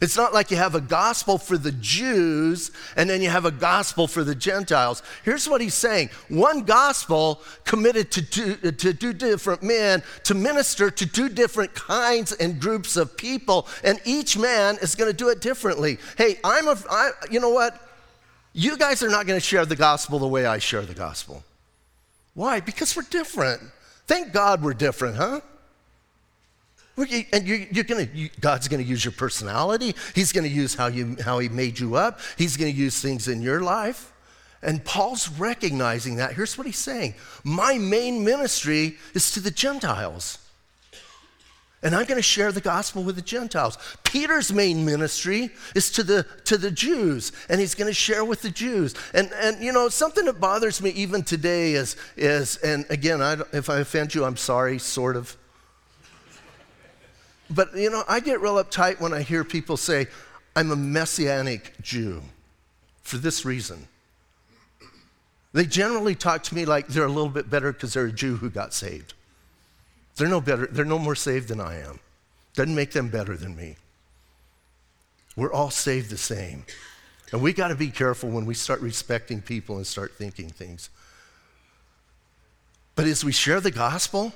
It's 0.00 0.16
not 0.16 0.32
like 0.32 0.50
you 0.50 0.56
have 0.56 0.74
a 0.74 0.80
gospel 0.80 1.36
for 1.36 1.58
the 1.58 1.72
Jews 1.72 2.70
and 2.96 3.08
then 3.08 3.20
you 3.20 3.28
have 3.28 3.44
a 3.44 3.50
gospel 3.50 4.06
for 4.06 4.24
the 4.24 4.34
Gentiles. 4.34 5.02
Here's 5.24 5.46
what 5.46 5.60
he's 5.60 5.74
saying 5.74 6.08
one 6.28 6.62
gospel 6.62 7.42
committed 7.64 8.10
to 8.12 8.22
do, 8.22 8.56
to 8.72 9.12
different 9.12 9.62
men, 9.62 10.02
to 10.24 10.34
minister 10.34 10.90
to 10.90 11.06
two 11.06 11.28
different 11.28 11.74
kinds 11.74 12.32
and 12.32 12.58
groups 12.58 12.96
of 12.96 13.16
people, 13.16 13.68
and 13.84 14.00
each 14.06 14.38
man 14.38 14.78
is 14.80 14.94
going 14.94 15.10
to 15.10 15.16
do 15.16 15.28
it 15.28 15.42
differently. 15.42 15.98
Hey, 16.16 16.38
I'm 16.42 16.66
a, 16.68 16.76
I, 16.90 17.10
you 17.30 17.40
know 17.40 17.50
what? 17.50 17.78
You 18.54 18.78
guys 18.78 19.02
are 19.02 19.10
not 19.10 19.26
going 19.26 19.38
to 19.38 19.44
share 19.44 19.66
the 19.66 19.76
gospel 19.76 20.18
the 20.18 20.26
way 20.26 20.46
I 20.46 20.58
share 20.58 20.82
the 20.82 20.94
gospel. 20.94 21.44
Why? 22.34 22.60
Because 22.60 22.96
we're 22.96 23.02
different. 23.02 23.60
Thank 24.06 24.32
God 24.32 24.62
we're 24.62 24.74
different, 24.74 25.16
huh? 25.16 25.40
And 27.32 27.46
you're, 27.46 27.58
you're 27.70 27.84
gonna, 27.84 28.08
you, 28.12 28.30
God's 28.40 28.68
going 28.68 28.82
to 28.82 28.88
use 28.88 29.04
your 29.04 29.12
personality. 29.12 29.94
He's 30.14 30.32
going 30.32 30.44
to 30.44 30.50
use 30.50 30.74
how, 30.74 30.86
you, 30.86 31.16
how 31.24 31.38
He 31.38 31.48
made 31.48 31.78
you 31.78 31.96
up. 31.96 32.20
He's 32.36 32.56
going 32.56 32.72
to 32.72 32.78
use 32.78 33.00
things 33.00 33.28
in 33.28 33.42
your 33.42 33.60
life. 33.60 34.12
And 34.62 34.84
Paul's 34.84 35.28
recognizing 35.28 36.16
that. 36.16 36.34
Here's 36.34 36.58
what 36.58 36.66
he's 36.66 36.78
saying 36.78 37.14
My 37.44 37.78
main 37.78 38.24
ministry 38.24 38.98
is 39.14 39.30
to 39.32 39.40
the 39.40 39.50
Gentiles. 39.50 40.38
And 41.82 41.94
I'm 41.94 42.04
going 42.04 42.18
to 42.18 42.22
share 42.22 42.52
the 42.52 42.60
gospel 42.60 43.02
with 43.02 43.16
the 43.16 43.22
Gentiles. 43.22 43.78
Peter's 44.04 44.52
main 44.52 44.84
ministry 44.84 45.48
is 45.74 45.90
to 45.92 46.02
the, 46.02 46.26
to 46.44 46.58
the 46.58 46.70
Jews, 46.70 47.32
and 47.48 47.58
he's 47.58 47.74
going 47.74 47.88
to 47.88 47.94
share 47.94 48.22
with 48.22 48.42
the 48.42 48.50
Jews. 48.50 48.94
And, 49.14 49.32
and 49.36 49.64
you 49.64 49.72
know, 49.72 49.88
something 49.88 50.26
that 50.26 50.40
bothers 50.40 50.82
me 50.82 50.90
even 50.90 51.22
today 51.22 51.72
is, 51.72 51.96
is 52.18 52.58
and 52.58 52.84
again, 52.90 53.22
I, 53.22 53.38
if 53.54 53.70
I 53.70 53.78
offend 53.78 54.14
you, 54.14 54.26
I'm 54.26 54.36
sorry, 54.36 54.78
sort 54.78 55.16
of. 55.16 55.34
But, 57.50 57.74
you 57.74 57.90
know, 57.90 58.04
I 58.08 58.20
get 58.20 58.40
real 58.40 58.62
uptight 58.62 59.00
when 59.00 59.12
I 59.12 59.22
hear 59.22 59.42
people 59.44 59.76
say, 59.76 60.06
I'm 60.54 60.70
a 60.70 60.76
messianic 60.76 61.74
Jew 61.82 62.22
for 63.02 63.16
this 63.16 63.44
reason. 63.44 63.88
They 65.52 65.64
generally 65.64 66.14
talk 66.14 66.44
to 66.44 66.54
me 66.54 66.64
like 66.64 66.86
they're 66.88 67.04
a 67.04 67.08
little 67.08 67.28
bit 67.28 67.50
better 67.50 67.72
because 67.72 67.94
they're 67.94 68.06
a 68.06 68.12
Jew 68.12 68.36
who 68.36 68.50
got 68.50 68.72
saved. 68.72 69.14
They're 70.16 70.28
no 70.28 70.40
better, 70.40 70.66
they're 70.66 70.84
no 70.84 70.98
more 70.98 71.16
saved 71.16 71.48
than 71.48 71.60
I 71.60 71.80
am. 71.80 71.98
Doesn't 72.54 72.74
make 72.74 72.92
them 72.92 73.08
better 73.08 73.36
than 73.36 73.56
me. 73.56 73.76
We're 75.36 75.52
all 75.52 75.70
saved 75.70 76.10
the 76.10 76.18
same. 76.18 76.64
And 77.32 77.42
we 77.42 77.52
got 77.52 77.68
to 77.68 77.74
be 77.74 77.88
careful 77.90 78.28
when 78.28 78.46
we 78.46 78.54
start 78.54 78.80
respecting 78.80 79.40
people 79.40 79.76
and 79.76 79.86
start 79.86 80.12
thinking 80.16 80.50
things. 80.50 80.90
But 82.96 83.06
as 83.06 83.24
we 83.24 83.32
share 83.32 83.60
the 83.60 83.70
gospel, 83.70 84.32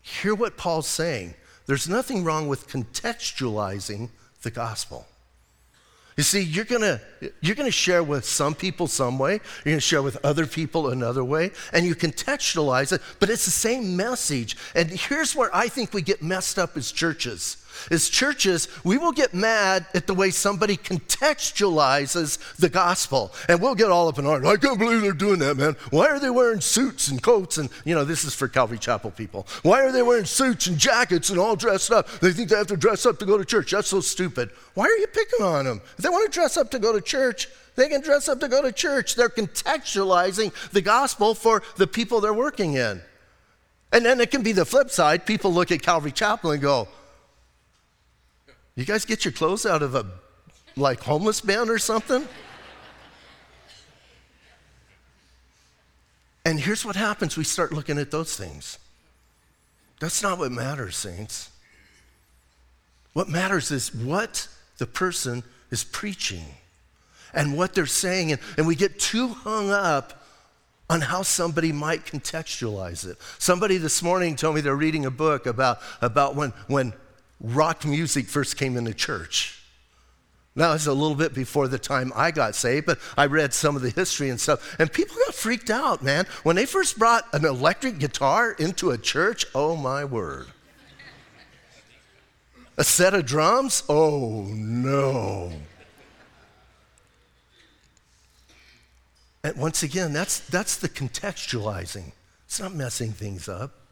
hear 0.00 0.34
what 0.34 0.56
Paul's 0.56 0.86
saying. 0.86 1.34
There's 1.66 1.88
nothing 1.88 2.24
wrong 2.24 2.48
with 2.48 2.68
contextualizing 2.68 4.10
the 4.42 4.50
gospel. 4.50 5.06
You 6.16 6.22
see, 6.22 6.42
you're 6.42 6.64
gonna, 6.64 7.00
you're 7.40 7.56
gonna 7.56 7.72
share 7.72 8.02
with 8.02 8.24
some 8.24 8.54
people 8.54 8.86
some 8.86 9.18
way, 9.18 9.40
you're 9.64 9.72
gonna 9.72 9.80
share 9.80 10.02
with 10.02 10.24
other 10.24 10.46
people 10.46 10.90
another 10.90 11.24
way, 11.24 11.50
and 11.72 11.84
you 11.84 11.96
contextualize 11.96 12.92
it, 12.92 13.02
but 13.18 13.30
it's 13.30 13.44
the 13.46 13.50
same 13.50 13.96
message. 13.96 14.56
And 14.76 14.90
here's 14.90 15.34
where 15.34 15.54
I 15.54 15.68
think 15.68 15.92
we 15.92 16.02
get 16.02 16.22
messed 16.22 16.58
up 16.58 16.76
as 16.76 16.92
churches. 16.92 17.63
As 17.90 18.08
churches, 18.08 18.68
we 18.84 18.98
will 18.98 19.12
get 19.12 19.34
mad 19.34 19.86
at 19.94 20.06
the 20.06 20.14
way 20.14 20.30
somebody 20.30 20.76
contextualizes 20.76 22.56
the 22.56 22.68
gospel. 22.68 23.32
And 23.48 23.60
we'll 23.60 23.74
get 23.74 23.90
all 23.90 24.08
up 24.08 24.18
in 24.18 24.26
arms. 24.26 24.46
I 24.46 24.56
can't 24.56 24.78
believe 24.78 25.02
they're 25.02 25.12
doing 25.12 25.38
that, 25.40 25.56
man. 25.56 25.76
Why 25.90 26.06
are 26.08 26.18
they 26.18 26.30
wearing 26.30 26.60
suits 26.60 27.08
and 27.08 27.22
coats? 27.22 27.58
And, 27.58 27.70
you 27.84 27.94
know, 27.94 28.04
this 28.04 28.24
is 28.24 28.34
for 28.34 28.48
Calvary 28.48 28.78
Chapel 28.78 29.10
people. 29.10 29.46
Why 29.62 29.82
are 29.82 29.92
they 29.92 30.02
wearing 30.02 30.24
suits 30.24 30.66
and 30.66 30.78
jackets 30.78 31.30
and 31.30 31.38
all 31.38 31.56
dressed 31.56 31.90
up? 31.90 32.08
They 32.20 32.32
think 32.32 32.48
they 32.48 32.56
have 32.56 32.66
to 32.68 32.76
dress 32.76 33.06
up 33.06 33.18
to 33.18 33.26
go 33.26 33.38
to 33.38 33.44
church. 33.44 33.70
That's 33.70 33.88
so 33.88 34.00
stupid. 34.00 34.50
Why 34.74 34.84
are 34.84 34.98
you 34.98 35.06
picking 35.06 35.44
on 35.44 35.64
them? 35.64 35.80
If 35.96 36.04
they 36.04 36.08
want 36.08 36.30
to 36.30 36.34
dress 36.34 36.56
up 36.56 36.70
to 36.72 36.78
go 36.78 36.92
to 36.92 37.00
church, 37.00 37.48
they 37.76 37.88
can 37.88 38.00
dress 38.00 38.28
up 38.28 38.40
to 38.40 38.48
go 38.48 38.62
to 38.62 38.72
church. 38.72 39.14
They're 39.14 39.28
contextualizing 39.28 40.52
the 40.70 40.82
gospel 40.82 41.34
for 41.34 41.62
the 41.76 41.86
people 41.86 42.20
they're 42.20 42.32
working 42.32 42.74
in. 42.74 43.00
And 43.92 44.04
then 44.04 44.20
it 44.20 44.30
can 44.30 44.42
be 44.42 44.52
the 44.52 44.64
flip 44.64 44.90
side. 44.90 45.24
People 45.26 45.52
look 45.52 45.70
at 45.70 45.82
Calvary 45.82 46.12
Chapel 46.12 46.50
and 46.50 46.60
go, 46.60 46.88
you 48.76 48.84
guys 48.84 49.04
get 49.04 49.24
your 49.24 49.32
clothes 49.32 49.66
out 49.66 49.82
of 49.82 49.94
a 49.94 50.06
like 50.76 51.00
homeless 51.00 51.40
bin 51.40 51.68
or 51.68 51.78
something? 51.78 52.26
and 56.44 56.58
here's 56.58 56.84
what 56.84 56.96
happens 56.96 57.36
we 57.36 57.44
start 57.44 57.72
looking 57.72 57.98
at 57.98 58.10
those 58.10 58.36
things. 58.36 58.78
That's 60.00 60.22
not 60.22 60.38
what 60.38 60.50
matters, 60.50 60.96
saints. 60.96 61.50
What 63.12 63.28
matters 63.28 63.70
is 63.70 63.94
what 63.94 64.48
the 64.78 64.86
person 64.86 65.44
is 65.70 65.84
preaching 65.84 66.44
and 67.32 67.56
what 67.56 67.74
they're 67.74 67.86
saying. 67.86 68.32
And, 68.32 68.40
and 68.58 68.66
we 68.66 68.74
get 68.74 68.98
too 68.98 69.28
hung 69.28 69.70
up 69.70 70.24
on 70.90 71.00
how 71.00 71.22
somebody 71.22 71.72
might 71.72 72.04
contextualize 72.04 73.08
it. 73.08 73.16
Somebody 73.38 73.78
this 73.78 74.02
morning 74.02 74.36
told 74.36 74.56
me 74.56 74.60
they're 74.60 74.76
reading 74.76 75.06
a 75.06 75.10
book 75.10 75.46
about, 75.46 75.78
about 76.02 76.34
when, 76.34 76.50
when 76.66 76.92
rock 77.44 77.84
music 77.84 78.26
first 78.26 78.56
came 78.56 78.76
into 78.76 78.94
church. 78.94 79.60
Now, 80.56 80.72
it's 80.72 80.86
a 80.86 80.92
little 80.92 81.16
bit 81.16 81.34
before 81.34 81.66
the 81.66 81.80
time 81.80 82.12
I 82.14 82.30
got 82.30 82.54
saved, 82.54 82.86
but 82.86 82.98
I 83.16 83.26
read 83.26 83.52
some 83.52 83.74
of 83.74 83.82
the 83.82 83.90
history 83.90 84.30
and 84.30 84.40
stuff, 84.40 84.76
and 84.78 84.90
people 84.92 85.16
got 85.26 85.34
freaked 85.34 85.68
out, 85.68 86.02
man. 86.02 86.26
When 86.44 86.54
they 86.54 86.64
first 86.64 86.96
brought 86.98 87.26
an 87.34 87.44
electric 87.44 87.98
guitar 87.98 88.52
into 88.52 88.90
a 88.90 88.98
church, 88.98 89.46
oh 89.54 89.74
my 89.76 90.04
word. 90.04 90.46
A 92.76 92.84
set 92.84 93.14
of 93.14 93.26
drums? 93.26 93.82
Oh 93.88 94.46
no. 94.48 95.52
And 99.42 99.56
once 99.56 99.82
again, 99.82 100.12
that's, 100.12 100.38
that's 100.38 100.76
the 100.76 100.88
contextualizing. 100.88 102.12
It's 102.46 102.60
not 102.60 102.74
messing 102.74 103.12
things 103.12 103.48
up. 103.48 103.83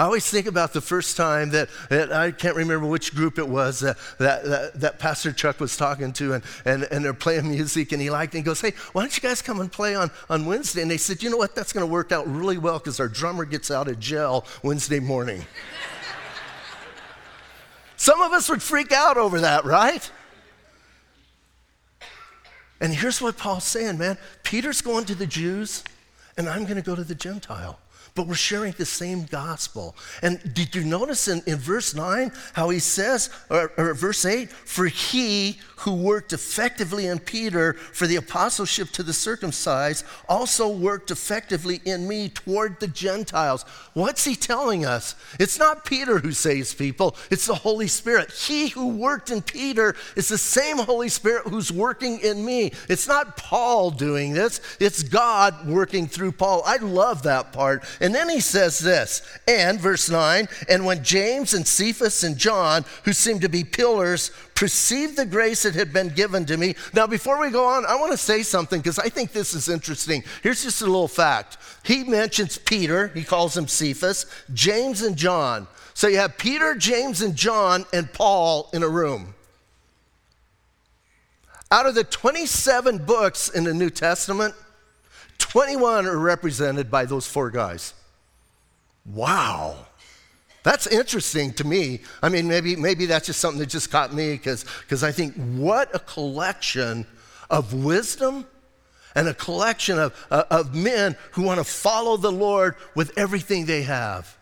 I 0.00 0.04
always 0.04 0.30
think 0.30 0.46
about 0.46 0.72
the 0.72 0.80
first 0.80 1.18
time 1.18 1.50
that, 1.50 1.68
that 1.90 2.10
I 2.10 2.30
can't 2.30 2.56
remember 2.56 2.86
which 2.86 3.14
group 3.14 3.38
it 3.38 3.46
was 3.46 3.80
that, 3.80 3.98
that, 4.16 4.44
that, 4.46 4.80
that, 4.80 4.98
Pastor 4.98 5.30
Chuck 5.30 5.60
was 5.60 5.76
talking 5.76 6.10
to, 6.14 6.32
and, 6.32 6.44
and, 6.64 6.84
and 6.84 7.04
they're 7.04 7.12
playing 7.12 7.50
music, 7.50 7.92
and 7.92 8.00
he 8.00 8.08
liked 8.08 8.34
it. 8.34 8.38
And 8.38 8.46
he 8.46 8.48
goes, 8.48 8.62
Hey, 8.62 8.72
why 8.94 9.02
don't 9.02 9.14
you 9.14 9.20
guys 9.20 9.42
come 9.42 9.60
and 9.60 9.70
play 9.70 9.94
on, 9.94 10.10
on 10.30 10.46
Wednesday? 10.46 10.80
And 10.80 10.90
they 10.90 10.96
said, 10.96 11.22
You 11.22 11.28
know 11.28 11.36
what? 11.36 11.54
That's 11.54 11.74
going 11.74 11.86
to 11.86 11.92
work 11.92 12.12
out 12.12 12.26
really 12.26 12.56
well 12.56 12.78
because 12.78 12.98
our 12.98 13.08
drummer 13.08 13.44
gets 13.44 13.70
out 13.70 13.88
of 13.88 14.00
jail 14.00 14.46
Wednesday 14.62 15.00
morning. 15.00 15.44
Some 17.98 18.22
of 18.22 18.32
us 18.32 18.48
would 18.48 18.62
freak 18.62 18.92
out 18.92 19.18
over 19.18 19.40
that, 19.40 19.66
right? 19.66 20.10
And 22.80 22.94
here's 22.94 23.20
what 23.20 23.36
Paul's 23.36 23.64
saying, 23.64 23.98
man. 23.98 24.16
Peter's 24.44 24.80
going 24.80 25.04
to 25.04 25.14
the 25.14 25.26
Jews, 25.26 25.84
and 26.38 26.48
I'm 26.48 26.62
going 26.62 26.76
to 26.76 26.82
go 26.82 26.96
to 26.96 27.04
the 27.04 27.14
Gentile 27.14 27.78
but 28.20 28.28
we're 28.28 28.34
sharing 28.34 28.72
the 28.72 28.84
same 28.84 29.24
gospel. 29.24 29.96
And 30.20 30.52
did 30.52 30.74
you 30.74 30.84
notice 30.84 31.26
in, 31.26 31.42
in 31.46 31.56
verse 31.56 31.94
9 31.94 32.30
how 32.52 32.68
he 32.68 32.78
says, 32.78 33.30
or, 33.48 33.72
or 33.78 33.94
verse 33.94 34.26
8, 34.26 34.50
for 34.52 34.88
he 34.88 35.58
who 35.80 35.94
worked 35.94 36.34
effectively 36.34 37.06
in 37.06 37.18
Peter 37.18 37.72
for 37.72 38.06
the 38.06 38.16
apostleship 38.16 38.90
to 38.90 39.02
the 39.02 39.14
circumcised 39.14 40.04
also 40.28 40.68
worked 40.68 41.10
effectively 41.10 41.80
in 41.86 42.06
me 42.06 42.28
toward 42.28 42.78
the 42.80 42.86
Gentiles. 42.86 43.62
What's 43.94 44.24
he 44.24 44.36
telling 44.36 44.84
us? 44.84 45.14
It's 45.38 45.58
not 45.58 45.86
Peter 45.86 46.18
who 46.18 46.32
saves 46.32 46.74
people, 46.74 47.16
it's 47.30 47.46
the 47.46 47.54
Holy 47.54 47.86
Spirit. 47.86 48.30
He 48.30 48.68
who 48.68 48.88
worked 48.88 49.30
in 49.30 49.40
Peter 49.40 49.96
is 50.16 50.28
the 50.28 50.36
same 50.36 50.76
Holy 50.76 51.08
Spirit 51.08 51.46
who's 51.46 51.72
working 51.72 52.20
in 52.20 52.44
me. 52.44 52.72
It's 52.90 53.08
not 53.08 53.38
Paul 53.38 53.90
doing 53.90 54.34
this, 54.34 54.60
it's 54.78 55.02
God 55.02 55.66
working 55.66 56.06
through 56.06 56.32
Paul. 56.32 56.62
I 56.66 56.76
love 56.76 57.22
that 57.22 57.52
part. 57.54 57.84
And 58.00 58.09
then 58.14 58.28
he 58.28 58.40
says 58.40 58.78
this, 58.78 59.22
and 59.46 59.80
verse 59.80 60.08
9, 60.08 60.48
and 60.68 60.86
when 60.86 61.04
James 61.04 61.54
and 61.54 61.66
Cephas 61.66 62.24
and 62.24 62.36
John, 62.38 62.84
who 63.04 63.12
seemed 63.12 63.42
to 63.42 63.48
be 63.48 63.64
pillars, 63.64 64.30
perceived 64.54 65.16
the 65.16 65.26
grace 65.26 65.62
that 65.62 65.74
had 65.74 65.92
been 65.92 66.08
given 66.08 66.44
to 66.46 66.56
me. 66.56 66.74
Now, 66.94 67.06
before 67.06 67.40
we 67.40 67.50
go 67.50 67.64
on, 67.66 67.86
I 67.86 67.96
want 67.96 68.12
to 68.12 68.18
say 68.18 68.42
something 68.42 68.80
because 68.80 68.98
I 68.98 69.08
think 69.08 69.32
this 69.32 69.54
is 69.54 69.68
interesting. 69.68 70.22
Here's 70.42 70.62
just 70.62 70.82
a 70.82 70.86
little 70.86 71.08
fact. 71.08 71.58
He 71.82 72.04
mentions 72.04 72.58
Peter, 72.58 73.08
he 73.08 73.24
calls 73.24 73.56
him 73.56 73.66
Cephas, 73.66 74.26
James 74.52 75.02
and 75.02 75.16
John. 75.16 75.66
So 75.94 76.08
you 76.08 76.18
have 76.18 76.38
Peter, 76.38 76.74
James, 76.74 77.22
and 77.22 77.36
John, 77.36 77.84
and 77.92 78.12
Paul 78.12 78.70
in 78.72 78.82
a 78.82 78.88
room. 78.88 79.34
Out 81.70 81.86
of 81.86 81.94
the 81.94 82.04
27 82.04 82.98
books 82.98 83.48
in 83.48 83.64
the 83.64 83.74
New 83.74 83.90
Testament, 83.90 84.54
21 85.38 86.06
are 86.06 86.18
represented 86.18 86.90
by 86.90 87.04
those 87.04 87.26
four 87.26 87.50
guys. 87.50 87.94
Wow. 89.04 89.86
That's 90.62 90.86
interesting 90.86 91.52
to 91.54 91.66
me. 91.66 92.00
I 92.22 92.28
mean, 92.28 92.46
maybe, 92.46 92.76
maybe 92.76 93.06
that's 93.06 93.26
just 93.26 93.40
something 93.40 93.60
that 93.60 93.70
just 93.70 93.90
caught 93.90 94.12
me 94.12 94.34
because 94.34 95.02
I 95.02 95.10
think 95.10 95.34
what 95.34 95.94
a 95.94 95.98
collection 95.98 97.06
of 97.48 97.72
wisdom 97.72 98.46
and 99.14 99.26
a 99.26 99.34
collection 99.34 99.98
of, 99.98 100.26
uh, 100.30 100.44
of 100.50 100.74
men 100.74 101.16
who 101.32 101.42
want 101.42 101.58
to 101.58 101.64
follow 101.64 102.16
the 102.16 102.30
Lord 102.30 102.76
with 102.94 103.16
everything 103.16 103.66
they 103.66 103.82
have. 103.82 104.36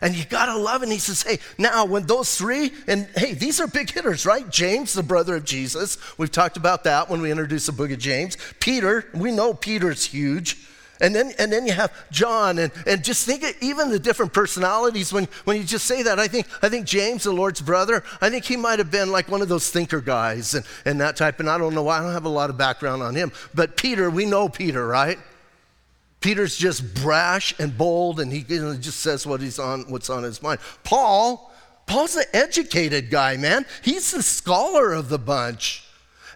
And 0.00 0.14
you 0.14 0.24
gotta 0.24 0.56
love 0.56 0.82
it. 0.82 0.86
And 0.86 0.92
he 0.92 0.98
says, 0.98 1.22
hey, 1.22 1.38
now 1.58 1.84
when 1.84 2.04
those 2.04 2.36
three, 2.36 2.72
and 2.86 3.08
hey, 3.16 3.34
these 3.34 3.60
are 3.60 3.66
big 3.66 3.90
hitters, 3.90 4.26
right? 4.26 4.48
James, 4.50 4.92
the 4.92 5.02
brother 5.02 5.36
of 5.36 5.44
Jesus. 5.44 5.98
We've 6.18 6.30
talked 6.30 6.56
about 6.56 6.84
that 6.84 7.08
when 7.08 7.20
we 7.20 7.30
introduced 7.30 7.66
the 7.66 7.72
book 7.72 7.90
of 7.90 7.98
James. 7.98 8.36
Peter, 8.60 9.06
we 9.14 9.30
know 9.30 9.54
Peter's 9.54 10.04
huge. 10.04 10.66
And 11.00 11.14
then, 11.14 11.32
and 11.38 11.52
then 11.52 11.66
you 11.66 11.72
have 11.72 11.92
John, 12.10 12.58
and, 12.58 12.72
and 12.86 13.02
just 13.02 13.26
think 13.26 13.42
of 13.42 13.54
even 13.60 13.90
the 13.90 13.98
different 13.98 14.32
personalities 14.32 15.12
when, 15.12 15.26
when 15.44 15.56
you 15.56 15.64
just 15.64 15.86
say 15.86 16.02
that. 16.04 16.20
I 16.20 16.28
think, 16.28 16.46
I 16.62 16.68
think 16.68 16.86
James, 16.86 17.24
the 17.24 17.32
Lord's 17.32 17.60
brother, 17.60 18.04
I 18.20 18.30
think 18.30 18.44
he 18.44 18.56
might 18.56 18.78
have 18.78 18.92
been 18.92 19.10
like 19.10 19.28
one 19.28 19.42
of 19.42 19.48
those 19.48 19.70
thinker 19.70 20.00
guys 20.00 20.54
and, 20.54 20.64
and 20.84 21.00
that 21.00 21.16
type. 21.16 21.40
And 21.40 21.50
I 21.50 21.58
don't 21.58 21.74
know 21.74 21.82
why, 21.82 21.98
I 21.98 22.02
don't 22.02 22.12
have 22.12 22.26
a 22.26 22.28
lot 22.28 22.48
of 22.48 22.56
background 22.56 23.02
on 23.02 23.16
him. 23.16 23.32
But 23.54 23.76
Peter, 23.76 24.08
we 24.08 24.24
know 24.24 24.48
Peter, 24.48 24.86
right? 24.86 25.18
Peter's 26.20 26.56
just 26.56 26.94
brash 27.02 27.54
and 27.58 27.76
bold, 27.76 28.20
and 28.20 28.32
he 28.32 28.44
you 28.48 28.62
know, 28.62 28.74
just 28.76 29.00
says 29.00 29.26
what 29.26 29.40
he's 29.40 29.58
on, 29.58 29.82
what's 29.90 30.08
on 30.08 30.22
his 30.22 30.40
mind. 30.42 30.60
Paul, 30.84 31.52
Paul's 31.86 32.16
an 32.16 32.24
educated 32.32 33.10
guy, 33.10 33.36
man. 33.36 33.66
He's 33.82 34.12
the 34.12 34.22
scholar 34.22 34.92
of 34.92 35.08
the 35.08 35.18
bunch. 35.18 35.86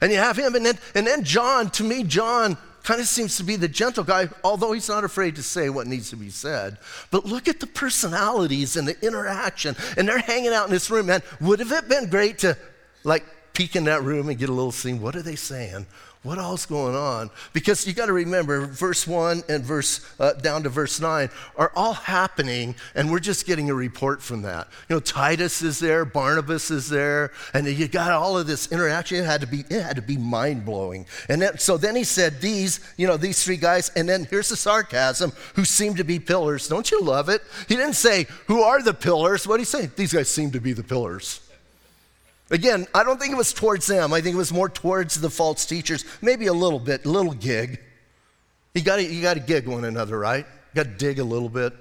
And 0.03 0.13
you 0.13 0.19
have 0.19 0.37
him, 0.37 0.55
and 0.55 0.67
then, 0.67 0.79
and 0.95 1.07
then 1.07 1.25
John, 1.25 1.71
to 1.71 1.85
me, 1.85 2.05
John 2.05 2.59
kind 2.89 3.03
of 3.03 3.07
seems 3.07 3.37
to 3.37 3.45
be 3.45 3.55
the 3.55 3.69
gentle 3.69 4.03
guy, 4.03 4.27
although 4.43 4.73
he's 4.73 4.89
not 4.89 5.05
afraid 5.05 5.37
to 5.37 5.43
say 5.43 5.69
what 5.69 5.87
needs 5.87 6.09
to 6.09 6.17
be 6.17 6.31
said. 6.31 6.79
But 7.11 7.27
look 7.27 7.47
at 7.47 7.61
the 7.61 7.67
personalities 7.67 8.79
and 8.79 8.89
the 8.89 8.99
interaction, 9.07 9.77
and 9.99 10.09
they're 10.09 10.19
hanging 10.21 10.55
out 10.55 10.65
in 10.65 10.71
this 10.71 10.91
room, 10.91 11.05
man. 11.05 11.23
Would 11.43 11.59
have 11.59 11.71
it 11.71 11.87
been 11.87 12.09
great 12.09 12.39
to, 12.39 12.57
like, 13.05 13.27
peek 13.53 13.77
in 13.77 13.85
that 13.85 14.05
room 14.05 14.31
and 14.31 14.39
get 14.39 14.49
a 14.49 14.55
little 14.55 14.73
scene? 14.73 15.03
What 15.03 15.17
are 15.17 15.23
they 15.23 15.37
saying? 15.37 15.85
What 16.25 16.39
all's 16.39 16.67
going 16.67 16.97
on? 16.97 17.31
Because 17.53 17.87
you 17.87 17.93
got 17.93 18.07
to 18.07 18.13
remember, 18.13 18.67
verse 18.67 19.07
1 19.07 19.45
and 19.49 19.65
verse 19.65 20.05
uh, 20.19 20.33
down 20.33 20.65
to 20.65 20.69
verse 20.69 21.01
9 21.01 21.31
are 21.57 21.71
all 21.77 21.93
happening, 21.93 22.75
and 22.97 23.11
we're 23.11 23.21
just 23.21 23.47
getting 23.47 23.71
a 23.71 23.75
report 23.75 24.21
from 24.21 24.43
that. 24.43 24.67
You 24.89 24.97
know, 24.97 25.01
Titus 25.01 25.63
is 25.63 25.79
there, 25.79 26.05
Barnabas 26.05 26.73
is 26.73 26.89
there, 26.89 27.31
and 27.55 27.69
you 27.69 27.87
got 27.87 28.11
all 28.11 28.37
of 28.37 28.49
this 28.49 28.73
interaction. 28.73 29.19
It 29.19 29.27
had 29.27 29.41
to 29.43 29.47
be, 29.47 29.61
it 29.61 29.83
had 29.83 29.95
to 29.95 30.03
be 30.03 30.17
mind 30.17 30.65
blowing. 30.65 31.07
And 31.29 31.41
then, 31.41 31.57
so 31.57 31.77
then 31.77 31.95
he 31.95 32.05
said, 32.05 32.41
These, 32.41 32.81
you 32.97 33.07
know, 33.07 33.17
these 33.17 33.45
three 33.45 33.57
guys, 33.57 33.91
and 33.91 34.09
then 34.09 34.27
here's 34.29 34.49
the 34.49 34.57
sarcasm, 34.57 35.33
who 35.55 35.65
seem 35.65 35.95
to 35.95 36.05
be 36.05 36.19
pillars. 36.19 36.67
Don't 36.67 36.91
you 36.91 37.01
love 37.01 37.29
it? 37.29 37.43
He 37.69 37.77
didn't 37.77 37.95
say, 37.95 38.27
Who 38.49 38.63
are 38.63 38.83
the 38.83 38.95
pillars? 38.95 39.47
What 39.47 39.59
did 39.59 39.61
he 39.61 39.67
say? 39.67 39.87
These 39.87 40.13
guys 40.13 40.29
seem 40.29 40.51
to 40.51 40.61
be 40.61 40.73
the 40.73 40.83
pillars. 40.83 41.48
Again, 42.51 42.87
I 42.95 43.05
don't 43.05 43.21
think 43.21 43.33
it 43.33 43.37
was 43.37 43.53
towards 43.53 43.87
them. 43.87 44.13
I 44.13 44.21
think 44.21 44.35
it 44.35 44.39
was 44.39 44.53
more 44.53 44.69
towards 44.69 45.21
the 45.21 45.29
false 45.29 45.67
teachers. 45.67 46.05
Maybe 46.23 46.47
a 46.47 46.53
little 46.53 46.81
bit, 46.81 47.05
a 47.05 47.11
little 47.11 47.35
gig. 47.35 47.81
You 48.75 48.83
got 48.83 49.03
you 49.03 49.23
to 49.23 49.41
gig 49.41 49.67
one 49.67 49.85
another, 49.85 50.19
right? 50.19 50.47
You 50.47 50.85
got 50.85 50.91
to 50.91 50.97
dig 50.97 51.19
a 51.19 51.25
little 51.25 51.49
bit. 51.49 51.75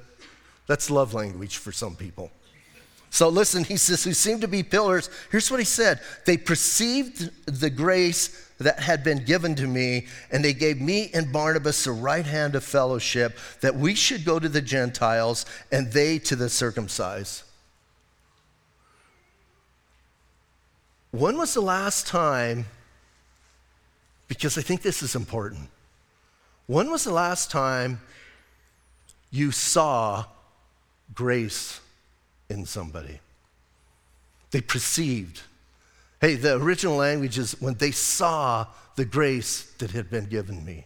That's 0.68 0.90
love 0.90 1.14
language 1.14 1.58
for 1.58 1.72
some 1.72 1.96
people. 1.96 2.32
So 3.10 3.30
listen, 3.30 3.64
he 3.64 3.78
says, 3.78 4.04
who 4.04 4.14
seemed 4.14 4.42
to 4.42 4.48
be 4.48 4.64
pillars. 4.64 5.10
Here's 5.32 5.50
what 5.50 5.60
he 5.60 5.66
said 5.66 6.02
They 6.26 6.38
perceived 6.38 7.32
the 7.46 7.70
grace 7.70 8.46
that 8.60 8.80
had 8.80 9.04
been 9.04 9.24
given 9.24 9.56
to 9.56 9.68
me, 9.68 10.08
and 10.32 10.44
they 10.44 10.54
gave 10.54 10.82
me 10.82 11.12
and 11.14 11.32
Barnabas 11.32 11.84
the 11.84 11.92
right 11.92 12.26
hand 12.26 12.56
of 12.56 12.64
fellowship 12.64 13.38
that 13.62 13.76
we 13.76 13.96
should 13.96 14.26
go 14.26 14.40
to 14.40 14.50
the 14.50 14.62
Gentiles 14.62 15.46
and 15.72 15.92
they 15.92 16.20
to 16.20 16.36
the 16.36 16.50
circumcised. 16.50 17.44
When 21.12 21.38
was 21.38 21.54
the 21.54 21.62
last 21.62 22.08
time, 22.08 22.66
because 24.28 24.58
I 24.58 24.62
think 24.62 24.82
this 24.82 25.02
is 25.02 25.16
important, 25.16 25.70
when 26.68 26.92
was 26.92 27.06
the 27.06 27.14
last 27.14 27.50
time 27.50 28.02
you 29.32 29.52
saw 29.52 30.26
grace 31.14 31.80
in 32.50 32.66
somebody? 32.66 33.20
They 34.52 34.62
perceived. 34.62 35.42
Hey, 36.20 36.36
the 36.36 36.58
original 36.58 36.98
language 36.98 37.38
is 37.38 37.60
when 37.62 37.76
they 37.76 37.92
saw 37.92 38.68
the 38.96 39.06
grace 39.06 39.72
that 39.78 39.92
had 39.92 40.10
been 40.10 40.26
given 40.26 40.66
me. 40.66 40.86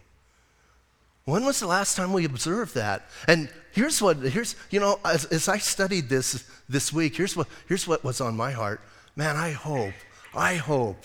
When 1.24 1.44
was 1.44 1.60
the 1.60 1.66
last 1.66 1.96
time 1.96 2.12
we 2.12 2.24
observed 2.24 2.74
that? 2.74 3.02
And 3.28 3.48
here's 3.72 4.02
what, 4.02 4.18
here's, 4.18 4.56
you 4.70 4.80
know, 4.80 4.98
as, 5.04 5.24
as 5.26 5.48
I 5.48 5.58
studied 5.58 6.08
this 6.08 6.44
this 6.68 6.92
week, 6.92 7.16
here's 7.16 7.36
what, 7.36 7.48
here's 7.68 7.86
what 7.86 8.02
was 8.02 8.20
on 8.20 8.36
my 8.36 8.50
heart. 8.50 8.80
Man, 9.14 9.36
I 9.36 9.52
hope 9.52 9.94
I 10.34 10.54
hope 10.56 11.04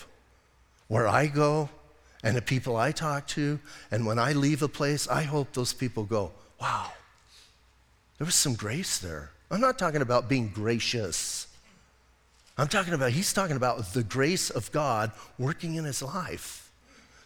where 0.88 1.08
I 1.08 1.28
go 1.28 1.70
and 2.24 2.36
the 2.36 2.42
people 2.42 2.76
I 2.76 2.92
talk 2.92 3.28
to, 3.28 3.60
and 3.92 4.06
when 4.06 4.20
I 4.20 4.34
leave 4.34 4.62
a 4.62 4.68
place, 4.68 5.08
I 5.08 5.24
hope 5.24 5.54
those 5.54 5.74
people 5.74 6.04
go, 6.04 6.32
wow, 6.60 6.92
there 8.18 8.26
was 8.26 8.36
some 8.36 8.56
grace 8.56 8.98
there. 8.98 9.32
I'm 9.52 9.62
not 9.62 9.78
talking 9.78 10.02
about 10.02 10.28
being 10.28 10.50
gracious. 10.50 11.48
I'm 12.58 12.68
talking 12.68 12.94
about, 12.94 13.12
he's 13.12 13.34
talking 13.34 13.56
about 13.56 13.94
the 13.94 14.04
grace 14.04 14.50
of 14.50 14.72
God 14.72 15.12
working 15.38 15.76
in 15.76 15.86
his 15.86 16.02
life. 16.02 16.72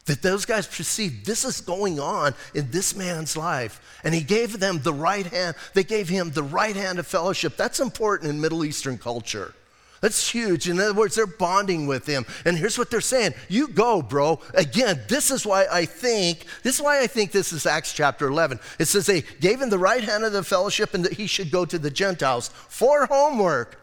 That 0.06 0.22
those 0.22 0.46
guys 0.46 0.68
perceived 0.68 1.26
this 1.26 1.46
is 1.46 1.62
going 1.62 2.00
on 2.00 2.34
in 2.54 2.70
this 2.72 2.96
man's 2.96 3.38
life. 3.38 4.00
And 4.04 4.14
he 4.14 4.22
gave 4.22 4.60
them 4.60 4.82
the 4.82 4.94
right 4.94 5.26
hand, 5.26 5.56
they 5.74 5.84
gave 5.84 6.10
him 6.10 6.32
the 6.32 6.44
right 6.44 6.76
hand 6.76 7.00
of 7.00 7.08
fellowship. 7.08 7.56
That's 7.56 7.80
important 7.80 8.30
in 8.30 8.42
Middle 8.42 8.66
Eastern 8.66 8.98
culture. 8.98 9.54
That's 10.02 10.28
huge. 10.28 10.68
In 10.68 10.80
other 10.80 10.96
words, 10.96 11.16
they're 11.16 11.28
bonding 11.28 11.86
with 11.86 12.08
him. 12.08 12.26
And 12.44 12.58
here's 12.58 12.78
what 12.78 12.90
they're 12.90 13.02
saying 13.02 13.34
You 13.48 13.68
go, 13.68 14.02
bro. 14.02 14.40
Again, 14.56 15.00
this 15.08 15.30
is 15.30 15.46
why 15.46 15.68
I 15.72 15.86
think, 15.86 16.46
this 16.64 16.76
is 16.76 16.82
why 16.82 17.02
I 17.02 17.08
think 17.08 17.32
this 17.32 17.54
is 17.54 17.68
Acts 17.68 17.94
chapter 17.94 18.28
11. 18.28 18.60
It 18.80 18.86
says 18.86 19.06
they 19.06 19.22
gave 19.40 19.62
him 19.62 19.70
the 19.70 19.78
right 19.78 20.04
hand 20.04 20.24
of 20.24 20.34
the 20.34 20.44
fellowship 20.44 20.96
and 20.96 21.06
that 21.06 21.14
he 21.14 21.28
should 21.28 21.52
go 21.52 21.66
to 21.66 21.78
the 21.78 21.92
Gentiles 21.92 22.50
for 22.50 23.06
homework. 23.06 23.80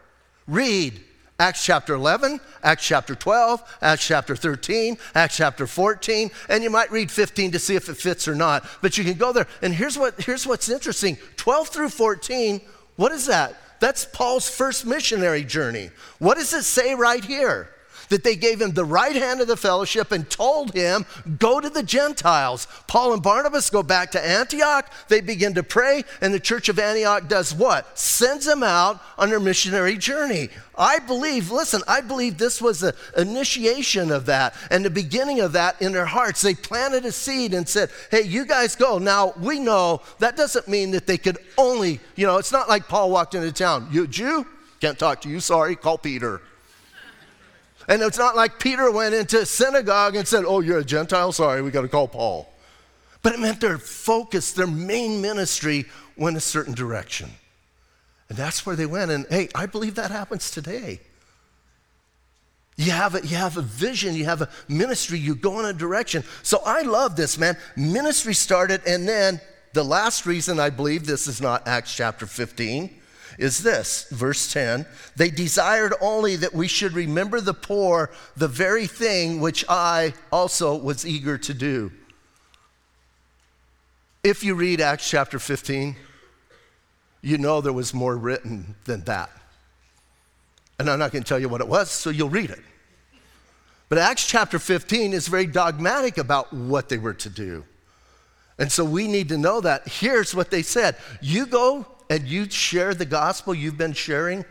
Read 0.49 1.01
Acts 1.41 1.65
chapter 1.65 1.95
11, 1.95 2.41
Acts 2.65 2.85
chapter 2.85 3.15
12, 3.15 3.79
Acts 3.81 4.05
chapter 4.05 4.35
13, 4.35 4.99
Acts 5.15 5.37
chapter 5.37 5.69
14, 5.69 6.33
and 6.49 6.65
you 6.65 6.71
might 6.71 6.91
read 6.91 7.13
15 7.13 7.53
to 7.53 7.61
see 7.61 7.77
if 7.77 7.89
it 7.89 7.97
fits 7.97 8.27
or 8.27 8.35
not. 8.35 8.69
But 8.83 8.99
you 8.99 9.05
can 9.05 9.15
go 9.15 9.33
there. 9.33 9.47
And 9.63 9.73
here's, 9.73 9.97
what, 9.97 10.21
here's 10.21 10.49
what's 10.49 10.69
interesting 10.69 11.17
12 11.37 11.69
through 11.69 11.91
14, 11.91 12.61
what 12.97 13.13
is 13.13 13.27
that? 13.27 13.55
That's 13.81 14.05
Paul's 14.05 14.49
first 14.49 14.85
missionary 14.87 15.45
journey. 15.45 15.91
What 16.19 16.37
does 16.37 16.53
it 16.53 16.65
say 16.65 16.95
right 16.95 17.25
here? 17.25 17.71
That 18.11 18.25
they 18.25 18.37
gave 18.37 18.61
him 18.61 18.73
the 18.73 18.85
right 18.85 19.15
hand 19.15 19.41
of 19.41 19.49
the 19.49 19.57
fellowship 19.57 20.13
and 20.13 20.29
told 20.29 20.75
him, 20.75 21.07
Go 21.39 21.61
to 21.61 21.69
the 21.69 21.83
Gentiles. 21.83 22.67
Paul 22.87 23.13
and 23.13 23.23
Barnabas 23.23 23.71
go 23.71 23.83
back 23.83 24.13
to 24.13 24.27
Antioch. 24.27 24.91
They 25.09 25.21
begin 25.21 25.55
to 25.55 25.63
pray, 25.63 26.05
and 26.21 26.33
the 26.33 26.41
church 26.41 26.69
of 26.69 26.79
Antioch 26.79 27.29
does 27.29 27.55
what? 27.55 27.99
Sends 27.99 28.47
them 28.47 28.63
out 28.63 29.03
on 29.19 29.31
their 29.31 29.41
missionary 29.41 29.97
journey. 29.97 30.49
I 30.79 31.01
believe, 31.01 31.51
listen, 31.51 31.83
I 31.89 32.01
believe 32.01 32.39
this 32.39 32.63
was 32.63 32.81
the 32.81 32.95
initiation 33.17 34.13
of 34.13 34.27
that 34.27 34.55
and 34.71 34.85
the 34.85 34.91
beginning 34.91 35.41
of 35.41 35.53
that 35.53 35.83
in 35.83 35.93
their 35.93 36.07
hearts. 36.07 36.41
They 36.41 36.55
planted 36.55 37.05
a 37.05 37.11
seed 37.11 37.53
and 37.53 37.69
said, 37.69 37.91
hey, 38.13 38.23
you 38.23 38.47
guys 38.47 38.77
go. 38.77 38.99
Now, 38.99 39.35
we 39.41 39.59
know 39.59 40.03
that 40.21 40.37
doesn't 40.37 40.69
mean 40.69 40.93
that 40.93 41.07
they 41.07 41.19
could 41.19 41.39
only, 41.59 42.01
you 42.15 42.27
know, 42.27 42.39
it's 42.39 42.53
not 42.53 42.69
like 42.69 42.87
Paul 42.87 43.11
walked 43.11 43.35
into 43.35 43.51
town. 43.51 43.89
You 43.91 44.07
Jew? 44.07 44.47
Can't 44.81 44.99
talk 44.99 45.21
to 45.23 45.29
you, 45.29 45.41
sorry, 45.41 45.75
call 45.75 45.99
Peter. 45.99 46.41
And 47.89 48.03
it's 48.03 48.19
not 48.19 48.37
like 48.37 48.59
Peter 48.59 48.91
went 48.91 49.15
into 49.15 49.45
synagogue 49.47 50.15
and 50.15 50.29
said, 50.29 50.45
oh, 50.47 50.61
you're 50.61 50.79
a 50.79 50.85
Gentile? 50.85 51.33
Sorry, 51.33 51.63
we 51.63 51.71
got 51.71 51.83
to 51.83 51.89
call 51.89 52.07
Paul. 52.07 52.53
But 53.23 53.33
it 53.33 53.41
meant 53.41 53.61
their 53.61 53.79
focus, 53.79 54.53
their 54.53 54.67
main 54.67 55.23
ministry 55.23 55.87
went 56.17 56.37
a 56.37 56.41
certain 56.41 56.75
direction. 56.75 57.31
And 58.29 58.37
that's 58.37 58.67
where 58.67 58.77
they 58.77 58.85
went. 58.85 59.11
And 59.11 59.27
hey, 59.31 59.49
I 59.55 59.65
believe 59.65 59.95
that 59.95 60.11
happens 60.11 60.51
today. 60.51 61.01
You 62.77 62.93
have, 62.93 63.15
a, 63.17 63.27
you 63.27 63.37
have 63.37 63.57
a 63.57 63.63
vision, 63.63 64.15
you 64.15 64.27
have 64.27 64.43
a 64.43 64.49
ministry, 64.69 65.19
you 65.19 65.35
go 65.35 65.59
in 65.59 65.65
a 65.65 65.73
direction. 65.73 66.23
So 66.43 66.61
I 66.65 66.83
love 66.83 67.17
this, 67.17 67.37
man. 67.37 67.57
Ministry 67.75 68.35
started, 68.35 68.83
and 68.87 69.09
then 69.09 69.41
the 69.73 69.83
last 69.83 70.27
reason 70.27 70.61
I 70.61 70.71
believe 70.71 71.07
this 71.07 71.27
is 71.27 71.41
not 71.41 71.67
Acts 71.67 71.93
chapter 71.93 72.27
15 72.27 72.98
is 73.39 73.63
this, 73.63 74.09
verse 74.11 74.53
10. 74.53 74.85
They 75.17 75.31
desired 75.31 75.95
only 76.01 76.37
that 76.37 76.53
we 76.53 76.67
should 76.67 76.93
remember 76.93 77.41
the 77.41 77.55
poor, 77.55 78.11
the 78.37 78.49
very 78.49 78.89
thing 78.89 79.41
which 79.41 79.65
I 79.69 80.13
also 80.33 80.77
was 80.77 81.07
eager 81.07 81.39
to 81.39 81.55
do. 81.55 81.93
If 84.25 84.43
you 84.43 84.57
read 84.57 84.81
Acts 84.81 85.09
chapter 85.09 85.39
15, 85.39 85.95
you 87.23 87.39
know 87.39 87.61
there 87.61 87.73
was 87.73 87.95
more 87.95 88.17
written 88.17 88.75
than 88.85 89.05
that. 89.05 89.31
And 90.81 90.91
I'm 90.91 90.99
not 90.99 91.13
going 91.13 91.23
to 91.23 91.29
tell 91.29 91.39
you 91.39 91.49
what 91.49 91.61
it 91.61 91.69
was, 91.69 91.91
so 91.91 92.11
you'll 92.11 92.29
read 92.29 92.51
it. 92.51 92.61
But 93.89 93.99
Acts 93.99 94.27
chapter 94.27 94.59
15 94.59 95.13
is 95.13 95.29
very 95.29 95.47
dogmatic 95.47 96.19
about 96.19 96.53
what 96.53 96.89
they 96.89 96.99
were 96.99 97.15
to 97.15 97.31
do. 97.31 97.65
And 98.59 98.71
so 98.71 98.85
we 98.85 99.07
need 99.07 99.29
to 99.29 99.39
know 99.39 99.61
that. 99.61 99.87
Here's 99.87 100.35
what 100.35 100.51
they 100.51 100.63
said 100.63 100.97
You 101.21 101.47
go 101.47 101.87
and 102.11 102.27
you 102.27 102.49
share 102.49 102.95
the 102.95 103.05
gospel 103.05 103.55
you've 103.55 103.79
been 103.79 103.93
sharing, 103.93 104.45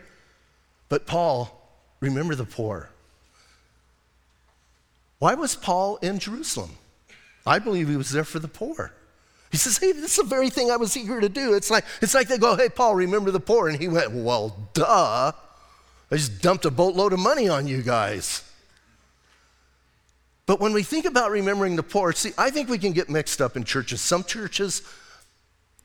but 0.88 1.06
Paul, 1.06 1.70
remember 2.00 2.34
the 2.34 2.44
poor. 2.44 2.90
Why 5.18 5.34
was 5.34 5.56
Paul 5.56 5.96
in 5.96 6.18
Jerusalem? 6.18 6.70
I 7.46 7.58
believe 7.58 7.88
he 7.88 7.96
was 7.96 8.10
there 8.10 8.24
for 8.24 8.38
the 8.38 8.48
poor. 8.48 8.92
He 9.50 9.56
says, 9.56 9.78
Hey, 9.78 9.92
this 9.92 10.12
is 10.12 10.16
the 10.16 10.24
very 10.24 10.50
thing 10.50 10.70
I 10.70 10.76
was 10.76 10.96
eager 10.96 11.20
to 11.20 11.28
do. 11.28 11.54
It's 11.54 11.70
like, 11.70 11.84
it's 12.02 12.14
like 12.14 12.28
they 12.28 12.38
go, 12.38 12.56
Hey, 12.56 12.68
Paul, 12.68 12.94
remember 12.94 13.30
the 13.30 13.40
poor. 13.40 13.68
And 13.68 13.78
he 13.78 13.88
went, 13.88 14.12
Well, 14.12 14.56
duh. 14.74 15.32
I 16.10 16.16
just 16.16 16.40
dumped 16.40 16.64
a 16.64 16.70
boatload 16.70 17.12
of 17.12 17.18
money 17.18 17.48
on 17.48 17.66
you 17.66 17.82
guys. 17.82 18.44
But 20.46 20.60
when 20.60 20.72
we 20.72 20.82
think 20.82 21.04
about 21.04 21.30
remembering 21.30 21.76
the 21.76 21.82
poor, 21.82 22.12
see, 22.12 22.32
I 22.38 22.48
think 22.48 22.70
we 22.70 22.78
can 22.78 22.92
get 22.92 23.10
mixed 23.10 23.42
up 23.42 23.56
in 23.56 23.64
churches. 23.64 24.00
Some 24.00 24.24
churches 24.24 24.82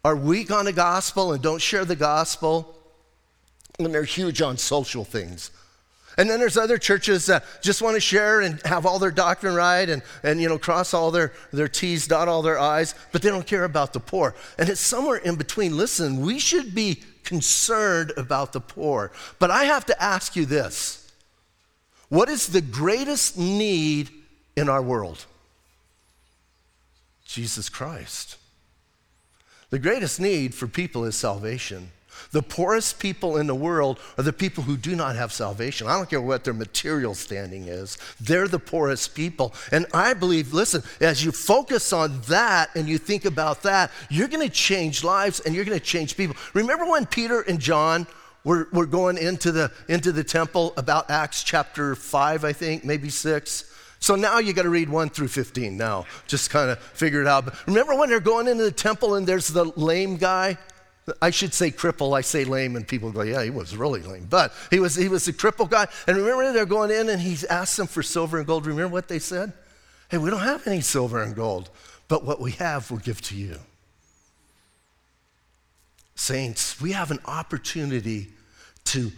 are 0.04 0.16
weak 0.16 0.52
on 0.52 0.66
the 0.66 0.74
gospel 0.74 1.34
and 1.34 1.42
don't 1.42 1.62
share 1.62 1.86
the 1.86 1.96
gospel, 1.96 2.76
and 3.80 3.94
they're 3.94 4.04
huge 4.04 4.42
on 4.42 4.58
social 4.58 5.06
things. 5.06 5.52
And 6.18 6.30
then 6.30 6.40
there's 6.40 6.58
other 6.58 6.78
churches 6.78 7.26
that 7.26 7.44
just 7.62 7.82
want 7.82 7.96
to 7.96 8.02
share 8.02 8.42
and 8.42 8.62
have 8.66 8.86
all 8.86 9.00
their 9.00 9.12
doctrine 9.12 9.56
right 9.56 9.90
and, 9.90 10.04
and 10.22 10.40
you 10.40 10.48
know, 10.48 10.60
cross 10.60 10.94
all 10.94 11.10
their, 11.10 11.34
their 11.52 11.68
T's, 11.68 12.08
dot 12.08 12.28
all 12.28 12.42
their 12.42 12.60
I's, 12.60 12.94
but 13.12 13.22
they 13.22 13.30
don't 13.30 13.48
care 13.48 13.64
about 13.64 13.94
the 13.94 14.00
poor. 14.00 14.36
And 14.60 14.70
it's 14.70 14.82
somewhere 14.82 15.18
in 15.18 15.36
between. 15.36 15.76
Listen, 15.76 16.22
we 16.22 16.38
should 16.38 16.76
be 16.76 17.02
concerned 17.24 18.12
about 18.16 18.54
the 18.54 18.60
poor. 18.60 19.12
But 19.40 19.50
I 19.50 19.64
have 19.66 19.86
to 19.88 20.04
ask 20.04 20.36
you 20.36 20.46
this 20.46 21.12
what 22.10 22.30
is 22.30 22.48
the 22.48 22.62
greatest 22.62 23.38
need 23.40 24.10
in 24.56 24.70
our 24.70 24.84
world? 24.84 25.26
Jesus 27.26 27.70
Christ. 27.70 28.38
The 29.74 29.80
greatest 29.80 30.20
need 30.20 30.54
for 30.54 30.68
people 30.68 31.04
is 31.04 31.16
salvation. 31.16 31.90
The 32.30 32.44
poorest 32.44 33.00
people 33.00 33.38
in 33.38 33.48
the 33.48 33.56
world 33.56 34.00
are 34.20 34.24
the 34.24 34.32
people 34.32 34.64
who 34.64 34.78
do 34.78 34.96
not 34.96 35.16
have 35.16 35.34
salvation. 35.34 35.88
I 35.88 35.98
don't 35.98 36.08
care 36.08 36.22
what 36.22 36.44
their 36.44 36.54
material 36.54 37.16
standing 37.16 37.68
is, 37.68 37.98
they're 38.22 38.48
the 38.48 38.60
poorest 38.60 39.16
people. 39.16 39.52
And 39.72 39.88
I 39.92 40.14
believe, 40.14 40.54
listen, 40.54 40.84
as 41.02 41.26
you 41.26 41.32
focus 41.32 41.92
on 41.92 42.22
that 42.28 42.70
and 42.76 42.88
you 42.88 43.00
think 43.00 43.26
about 43.26 43.64
that, 43.64 43.90
you're 44.12 44.28
going 44.28 44.48
to 44.48 44.54
change 44.54 45.04
lives 45.04 45.40
and 45.40 45.56
you're 45.56 45.66
going 45.66 45.80
to 45.80 45.84
change 45.84 46.16
people. 46.16 46.36
Remember 46.54 46.86
when 46.86 47.08
Peter 47.08 47.42
and 47.42 47.60
John 47.60 48.06
were, 48.44 48.68
were 48.74 48.86
going 48.86 49.18
into 49.18 49.52
the, 49.52 49.72
into 49.90 50.12
the 50.12 50.24
temple 50.24 50.74
about 50.78 51.10
Acts 51.10 51.42
chapter 51.42 51.96
5, 51.96 52.46
I 52.46 52.54
think, 52.54 52.86
maybe 52.86 53.10
6? 53.10 53.73
So 54.04 54.16
now 54.16 54.40
you 54.40 54.52
got 54.52 54.64
to 54.64 54.70
read 54.70 54.90
1 54.90 55.12
through 55.12 55.30
15 55.30 55.78
now, 55.78 56.06
just 56.28 56.50
kind 56.50 56.70
of 56.70 56.78
figure 56.78 57.22
it 57.22 57.28
out. 57.28 57.46
But 57.46 57.68
remember 57.68 57.96
when 57.96 58.10
they're 58.10 58.20
going 58.20 58.50
into 58.50 58.66
the 58.66 58.72
temple 58.72 59.16
and 59.16 59.26
there's 59.26 59.48
the 59.48 59.64
lame 59.78 60.18
guy? 60.18 60.58
I 61.22 61.30
should 61.30 61.54
say 61.54 61.72
cripple. 61.72 62.14
I 62.14 62.20
say 62.20 62.44
lame, 62.44 62.76
and 62.76 62.86
people 62.86 63.14
go, 63.14 63.22
"Yeah, 63.22 63.42
he 63.42 63.50
was 63.50 63.78
really 63.78 64.02
lame." 64.02 64.28
But 64.30 64.52
he 64.70 64.82
was 64.82 64.96
he 64.96 65.08
was 65.08 65.26
a 65.30 65.34
cripple 65.34 65.70
guy. 65.70 65.88
And 66.06 66.18
remember, 66.18 66.52
they're 66.52 66.66
going 66.66 66.92
in, 66.92 67.08
and 67.08 67.22
he 67.22 67.38
asked 67.48 67.78
them 67.78 67.88
for 67.88 68.04
silver 68.04 68.40
and 68.40 68.46
gold. 68.46 68.66
Remember 68.66 68.92
what 68.92 69.08
they 69.08 69.20
said? 69.20 69.54
Hey, 70.10 70.18
we 70.18 70.30
don't 70.30 70.42
have 70.42 70.68
any 70.68 70.82
silver 70.82 71.24
and 71.24 71.34
gold, 71.34 71.70
but 72.10 72.26
what 72.26 72.42
we 72.42 72.52
have, 72.52 72.92
we'll 72.92 73.00
give 73.00 73.22
to 73.22 73.38
you. 73.38 73.58
Saints, 76.16 76.82
we 76.82 76.92
have 76.92 77.10
an 77.10 77.20
opportunity 77.24 78.34
to 78.84 79.14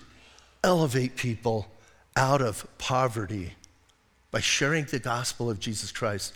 elevate 0.63 1.15
people 1.15 1.71
out 2.15 2.43
of 2.43 2.67
poverty 2.77 3.55
by 4.35 4.41
sharing 4.41 4.83
the 4.83 4.99
gospel 4.99 5.49
of 5.49 5.61
Jesus 5.61 5.93
Christ 5.93 6.33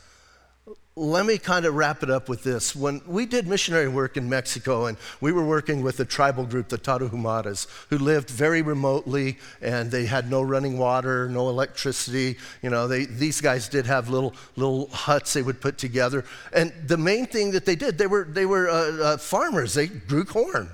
let 0.95 1.25
me 1.25 1.37
kind 1.37 1.65
of 1.65 1.75
wrap 1.75 2.03
it 2.03 2.09
up 2.09 2.27
with 2.27 2.43
this. 2.43 2.75
When 2.75 3.01
we 3.07 3.25
did 3.25 3.47
missionary 3.47 3.87
work 3.87 4.17
in 4.17 4.27
Mexico, 4.27 4.87
and 4.87 4.97
we 5.21 5.31
were 5.31 5.45
working 5.45 5.81
with 5.81 5.97
a 6.01 6.05
tribal 6.05 6.45
group, 6.45 6.67
the 6.67 6.77
Tarahumaras, 6.77 7.67
who 7.89 7.97
lived 7.97 8.29
very 8.29 8.61
remotely, 8.61 9.37
and 9.61 9.89
they 9.89 10.05
had 10.05 10.29
no 10.29 10.41
running 10.41 10.77
water, 10.77 11.29
no 11.29 11.47
electricity. 11.47 12.37
You 12.61 12.69
know, 12.69 12.89
they, 12.89 13.05
these 13.05 13.39
guys 13.39 13.69
did 13.69 13.85
have 13.85 14.09
little 14.09 14.33
little 14.57 14.89
huts 14.89 15.31
they 15.31 15.41
would 15.41 15.61
put 15.61 15.77
together, 15.77 16.25
and 16.51 16.73
the 16.85 16.97
main 16.97 17.27
thing 17.27 17.51
that 17.51 17.65
they 17.65 17.77
did, 17.77 17.97
they 17.97 18.07
were 18.07 18.25
they 18.25 18.45
were 18.45 18.69
uh, 18.69 18.73
uh, 18.73 19.17
farmers. 19.17 19.75
They 19.75 19.87
grew 19.87 20.25
corn. 20.25 20.69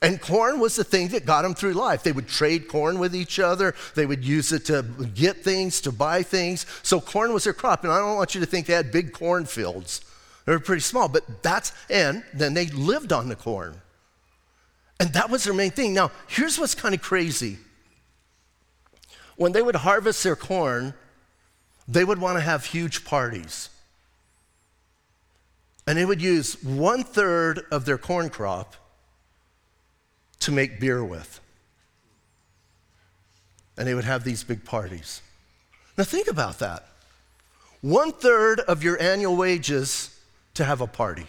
And 0.00 0.20
corn 0.20 0.60
was 0.60 0.76
the 0.76 0.84
thing 0.84 1.08
that 1.08 1.26
got 1.26 1.42
them 1.42 1.54
through 1.54 1.72
life. 1.72 2.04
They 2.04 2.12
would 2.12 2.28
trade 2.28 2.68
corn 2.68 2.98
with 3.00 3.16
each 3.16 3.40
other. 3.40 3.74
They 3.96 4.06
would 4.06 4.24
use 4.24 4.52
it 4.52 4.64
to 4.66 4.82
get 5.14 5.42
things, 5.42 5.80
to 5.82 5.92
buy 5.92 6.22
things. 6.22 6.66
So 6.82 7.00
corn 7.00 7.32
was 7.32 7.44
their 7.44 7.52
crop. 7.52 7.82
And 7.82 7.92
I 7.92 7.98
don't 7.98 8.16
want 8.16 8.34
you 8.34 8.40
to 8.40 8.46
think 8.46 8.66
they 8.66 8.74
had 8.74 8.92
big 8.92 9.12
cornfields. 9.12 10.02
They 10.44 10.52
were 10.52 10.60
pretty 10.60 10.82
small, 10.82 11.08
but 11.08 11.42
that's, 11.42 11.72
and 11.90 12.22
then 12.32 12.54
they 12.54 12.66
lived 12.66 13.12
on 13.12 13.28
the 13.28 13.36
corn. 13.36 13.80
And 15.00 15.12
that 15.12 15.30
was 15.30 15.44
their 15.44 15.54
main 15.54 15.72
thing. 15.72 15.94
Now, 15.94 16.10
here's 16.28 16.58
what's 16.58 16.74
kind 16.74 16.94
of 16.94 17.02
crazy. 17.02 17.58
When 19.36 19.52
they 19.52 19.62
would 19.62 19.76
harvest 19.76 20.22
their 20.24 20.36
corn, 20.36 20.94
they 21.86 22.04
would 22.04 22.18
want 22.18 22.36
to 22.38 22.40
have 22.40 22.64
huge 22.64 23.04
parties. 23.04 23.68
And 25.86 25.98
they 25.98 26.04
would 26.04 26.22
use 26.22 26.62
one 26.62 27.02
third 27.02 27.64
of 27.70 27.84
their 27.84 27.98
corn 27.98 28.30
crop 28.30 28.74
to 30.40 30.52
make 30.52 30.80
beer 30.80 31.04
with. 31.04 31.40
And 33.76 33.86
they 33.86 33.94
would 33.94 34.04
have 34.04 34.24
these 34.24 34.44
big 34.44 34.64
parties. 34.64 35.22
Now, 35.96 36.04
think 36.04 36.28
about 36.28 36.58
that. 36.58 36.86
One 37.80 38.12
third 38.12 38.60
of 38.60 38.82
your 38.82 39.00
annual 39.00 39.36
wages 39.36 40.18
to 40.54 40.64
have 40.64 40.80
a 40.80 40.86
party. 40.86 41.26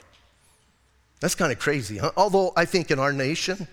That's 1.20 1.36
kind 1.36 1.52
of 1.52 1.60
crazy. 1.60 1.98
Huh? 1.98 2.12
Although 2.18 2.54
I 2.56 2.66
think 2.66 2.92
in 2.92 3.00
our 3.00 3.14
nation, 3.14 3.68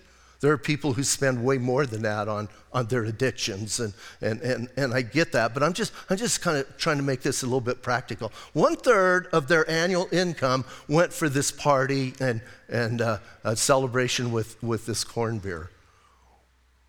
there 0.46 0.52
are 0.52 0.58
people 0.58 0.92
who 0.92 1.02
spend 1.02 1.44
way 1.44 1.58
more 1.58 1.86
than 1.86 2.02
that 2.02 2.28
on, 2.28 2.48
on 2.72 2.86
their 2.86 3.04
addictions, 3.04 3.80
and, 3.80 3.92
and, 4.20 4.40
and, 4.42 4.68
and 4.76 4.94
I 4.94 5.02
get 5.02 5.32
that, 5.32 5.52
but 5.52 5.64
I'm 5.64 5.72
just, 5.72 5.92
I'm 6.08 6.16
just 6.16 6.40
kind 6.40 6.56
of 6.56 6.76
trying 6.76 6.98
to 6.98 7.02
make 7.02 7.20
this 7.20 7.42
a 7.42 7.46
little 7.46 7.60
bit 7.60 7.82
practical. 7.82 8.30
One 8.52 8.76
third 8.76 9.26
of 9.32 9.48
their 9.48 9.68
annual 9.68 10.06
income 10.12 10.64
went 10.88 11.12
for 11.12 11.28
this 11.28 11.50
party 11.50 12.14
and, 12.20 12.40
and 12.68 13.02
uh, 13.02 13.18
a 13.42 13.56
celebration 13.56 14.30
with, 14.30 14.62
with 14.62 14.86
this 14.86 15.02
corn 15.02 15.40
beer. 15.40 15.72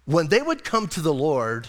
When 0.06 0.28
they 0.28 0.44
would 0.44 0.64
come 0.64 0.88
to 0.90 1.02
the 1.02 1.12
Lord, 1.12 1.68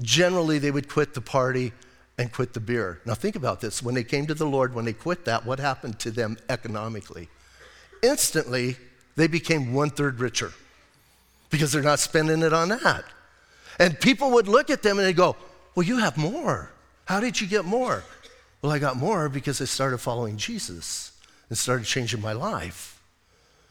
generally 0.00 0.58
they 0.58 0.72
would 0.72 0.88
quit 0.88 1.14
the 1.14 1.20
party 1.20 1.72
and 2.18 2.32
quit 2.32 2.52
the 2.52 2.58
beer. 2.58 3.00
Now, 3.06 3.14
think 3.14 3.36
about 3.36 3.60
this. 3.60 3.80
When 3.80 3.94
they 3.94 4.02
came 4.02 4.26
to 4.26 4.34
the 4.34 4.44
Lord, 4.44 4.74
when 4.74 4.86
they 4.86 4.92
quit 4.92 5.24
that, 5.26 5.46
what 5.46 5.60
happened 5.60 6.00
to 6.00 6.10
them 6.10 6.36
economically? 6.48 7.28
Instantly, 8.02 8.76
they 9.16 9.26
became 9.26 9.74
one 9.74 9.90
third 9.90 10.20
richer 10.20 10.52
because 11.50 11.72
they're 11.72 11.82
not 11.82 12.00
spending 12.00 12.42
it 12.42 12.52
on 12.52 12.70
that. 12.70 13.04
And 13.78 13.98
people 14.00 14.30
would 14.32 14.48
look 14.48 14.70
at 14.70 14.82
them 14.82 14.98
and 14.98 15.06
they 15.06 15.12
go, 15.12 15.36
Well, 15.74 15.86
you 15.86 15.98
have 15.98 16.16
more. 16.16 16.70
How 17.04 17.20
did 17.20 17.40
you 17.40 17.46
get 17.46 17.64
more? 17.64 18.04
Well, 18.60 18.72
I 18.72 18.78
got 18.78 18.96
more 18.96 19.28
because 19.28 19.60
I 19.60 19.64
started 19.64 19.98
following 19.98 20.36
Jesus 20.36 21.12
and 21.48 21.58
started 21.58 21.84
changing 21.84 22.20
my 22.20 22.32
life. 22.32 23.00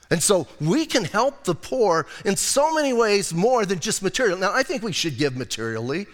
And 0.10 0.22
so 0.22 0.48
we 0.60 0.86
can 0.86 1.06
help 1.06 1.46
the 1.46 1.56
poor 1.56 2.06
in 2.26 2.36
so 2.36 2.76
many 2.76 2.92
ways 2.92 3.34
more 3.34 3.66
than 3.66 3.80
just 3.80 4.04
material. 4.04 4.38
Now, 4.38 4.52
I 4.54 4.62
think 4.62 4.84
we 4.84 4.92
should 4.92 5.18
give 5.18 5.38
materially. 5.38 6.06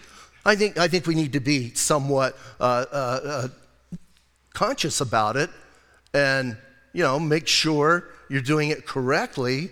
I 0.44 0.54
think, 0.54 0.78
I 0.78 0.86
think 0.86 1.06
we 1.06 1.16
need 1.16 1.32
to 1.32 1.40
be 1.40 1.74
somewhat 1.74 2.38
uh, 2.60 2.84
uh, 2.92 3.20
uh, 3.24 3.48
conscious 4.54 5.00
about 5.00 5.36
it 5.36 5.50
and, 6.14 6.56
you 6.92 7.02
know, 7.02 7.18
make 7.18 7.48
sure 7.48 8.04
you're 8.28 8.42
doing 8.42 8.70
it 8.70 8.86
correctly. 8.86 9.70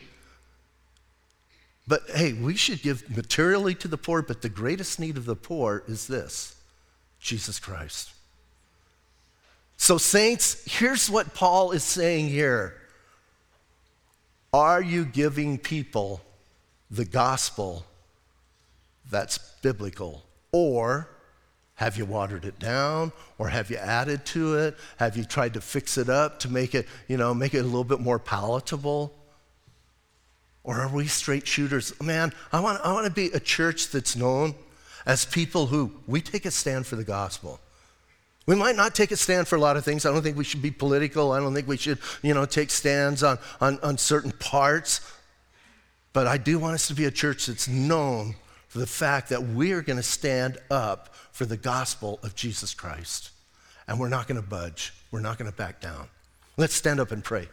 But 1.88 2.02
hey, 2.14 2.32
we 2.32 2.56
should 2.56 2.82
give 2.82 3.14
materially 3.14 3.74
to 3.76 3.88
the 3.88 3.96
poor, 3.96 4.22
but 4.22 4.42
the 4.42 4.48
greatest 4.48 4.98
need 4.98 5.16
of 5.16 5.24
the 5.24 5.36
poor 5.36 5.84
is 5.86 6.06
this 6.06 6.56
Jesus 7.20 7.58
Christ. 7.58 8.12
So, 9.76 9.98
saints, 9.98 10.64
here's 10.66 11.10
what 11.10 11.34
Paul 11.34 11.72
is 11.72 11.84
saying 11.84 12.28
here 12.28 12.74
Are 14.52 14.82
you 14.82 15.04
giving 15.04 15.58
people 15.58 16.22
the 16.90 17.04
gospel 17.04 17.84
that's 19.10 19.38
biblical? 19.62 20.24
Or 20.52 21.08
have 21.76 21.98
you 21.98 22.06
watered 22.06 22.44
it 22.44 22.58
down 22.58 23.12
or 23.38 23.48
have 23.48 23.70
you 23.70 23.76
added 23.76 24.24
to 24.26 24.56
it? 24.56 24.76
Have 24.96 25.16
you 25.16 25.24
tried 25.24 25.54
to 25.54 25.60
fix 25.60 25.98
it 25.98 26.08
up 26.08 26.40
to 26.40 26.48
make 26.48 26.74
it, 26.74 26.86
you 27.06 27.18
know, 27.18 27.34
make 27.34 27.54
it 27.54 27.58
a 27.58 27.64
little 27.64 27.84
bit 27.84 28.00
more 28.00 28.18
palatable? 28.18 29.14
Or 30.64 30.80
are 30.80 30.88
we 30.88 31.06
straight 31.06 31.46
shooters? 31.46 31.98
Man, 32.00 32.32
I 32.50 32.60
want, 32.60 32.80
I 32.82 32.92
want 32.92 33.06
to 33.06 33.12
be 33.12 33.26
a 33.26 33.40
church 33.40 33.90
that's 33.90 34.16
known 34.16 34.54
as 35.04 35.26
people 35.26 35.66
who 35.66 35.92
we 36.06 36.22
take 36.22 36.46
a 36.46 36.50
stand 36.50 36.86
for 36.86 36.96
the 36.96 37.04
gospel. 37.04 37.60
We 38.46 38.56
might 38.56 38.76
not 38.76 38.94
take 38.94 39.10
a 39.10 39.16
stand 39.16 39.46
for 39.46 39.56
a 39.56 39.60
lot 39.60 39.76
of 39.76 39.84
things. 39.84 40.06
I 40.06 40.12
don't 40.12 40.22
think 40.22 40.38
we 40.38 40.44
should 40.44 40.62
be 40.62 40.70
political. 40.70 41.32
I 41.32 41.40
don't 41.40 41.54
think 41.54 41.68
we 41.68 41.76
should, 41.76 41.98
you 42.22 42.32
know, 42.32 42.46
take 42.46 42.70
stands 42.70 43.22
on, 43.22 43.38
on, 43.60 43.78
on 43.80 43.98
certain 43.98 44.32
parts. 44.32 45.00
But 46.14 46.26
I 46.26 46.38
do 46.38 46.58
want 46.58 46.74
us 46.74 46.88
to 46.88 46.94
be 46.94 47.04
a 47.04 47.10
church 47.10 47.46
that's 47.46 47.68
known 47.68 48.34
the 48.78 48.86
fact 48.86 49.30
that 49.30 49.42
we 49.42 49.72
are 49.72 49.82
going 49.82 49.96
to 49.96 50.02
stand 50.02 50.58
up 50.70 51.14
for 51.32 51.46
the 51.46 51.56
gospel 51.56 52.18
of 52.22 52.34
Jesus 52.34 52.74
Christ. 52.74 53.30
And 53.88 54.00
we're 54.00 54.08
not 54.08 54.26
going 54.26 54.40
to 54.40 54.46
budge, 54.46 54.92
we're 55.10 55.20
not 55.20 55.38
going 55.38 55.50
to 55.50 55.56
back 55.56 55.80
down. 55.80 56.08
Let's 56.56 56.74
stand 56.74 57.00
up 57.00 57.10
and 57.10 57.22
pray. 57.22 57.48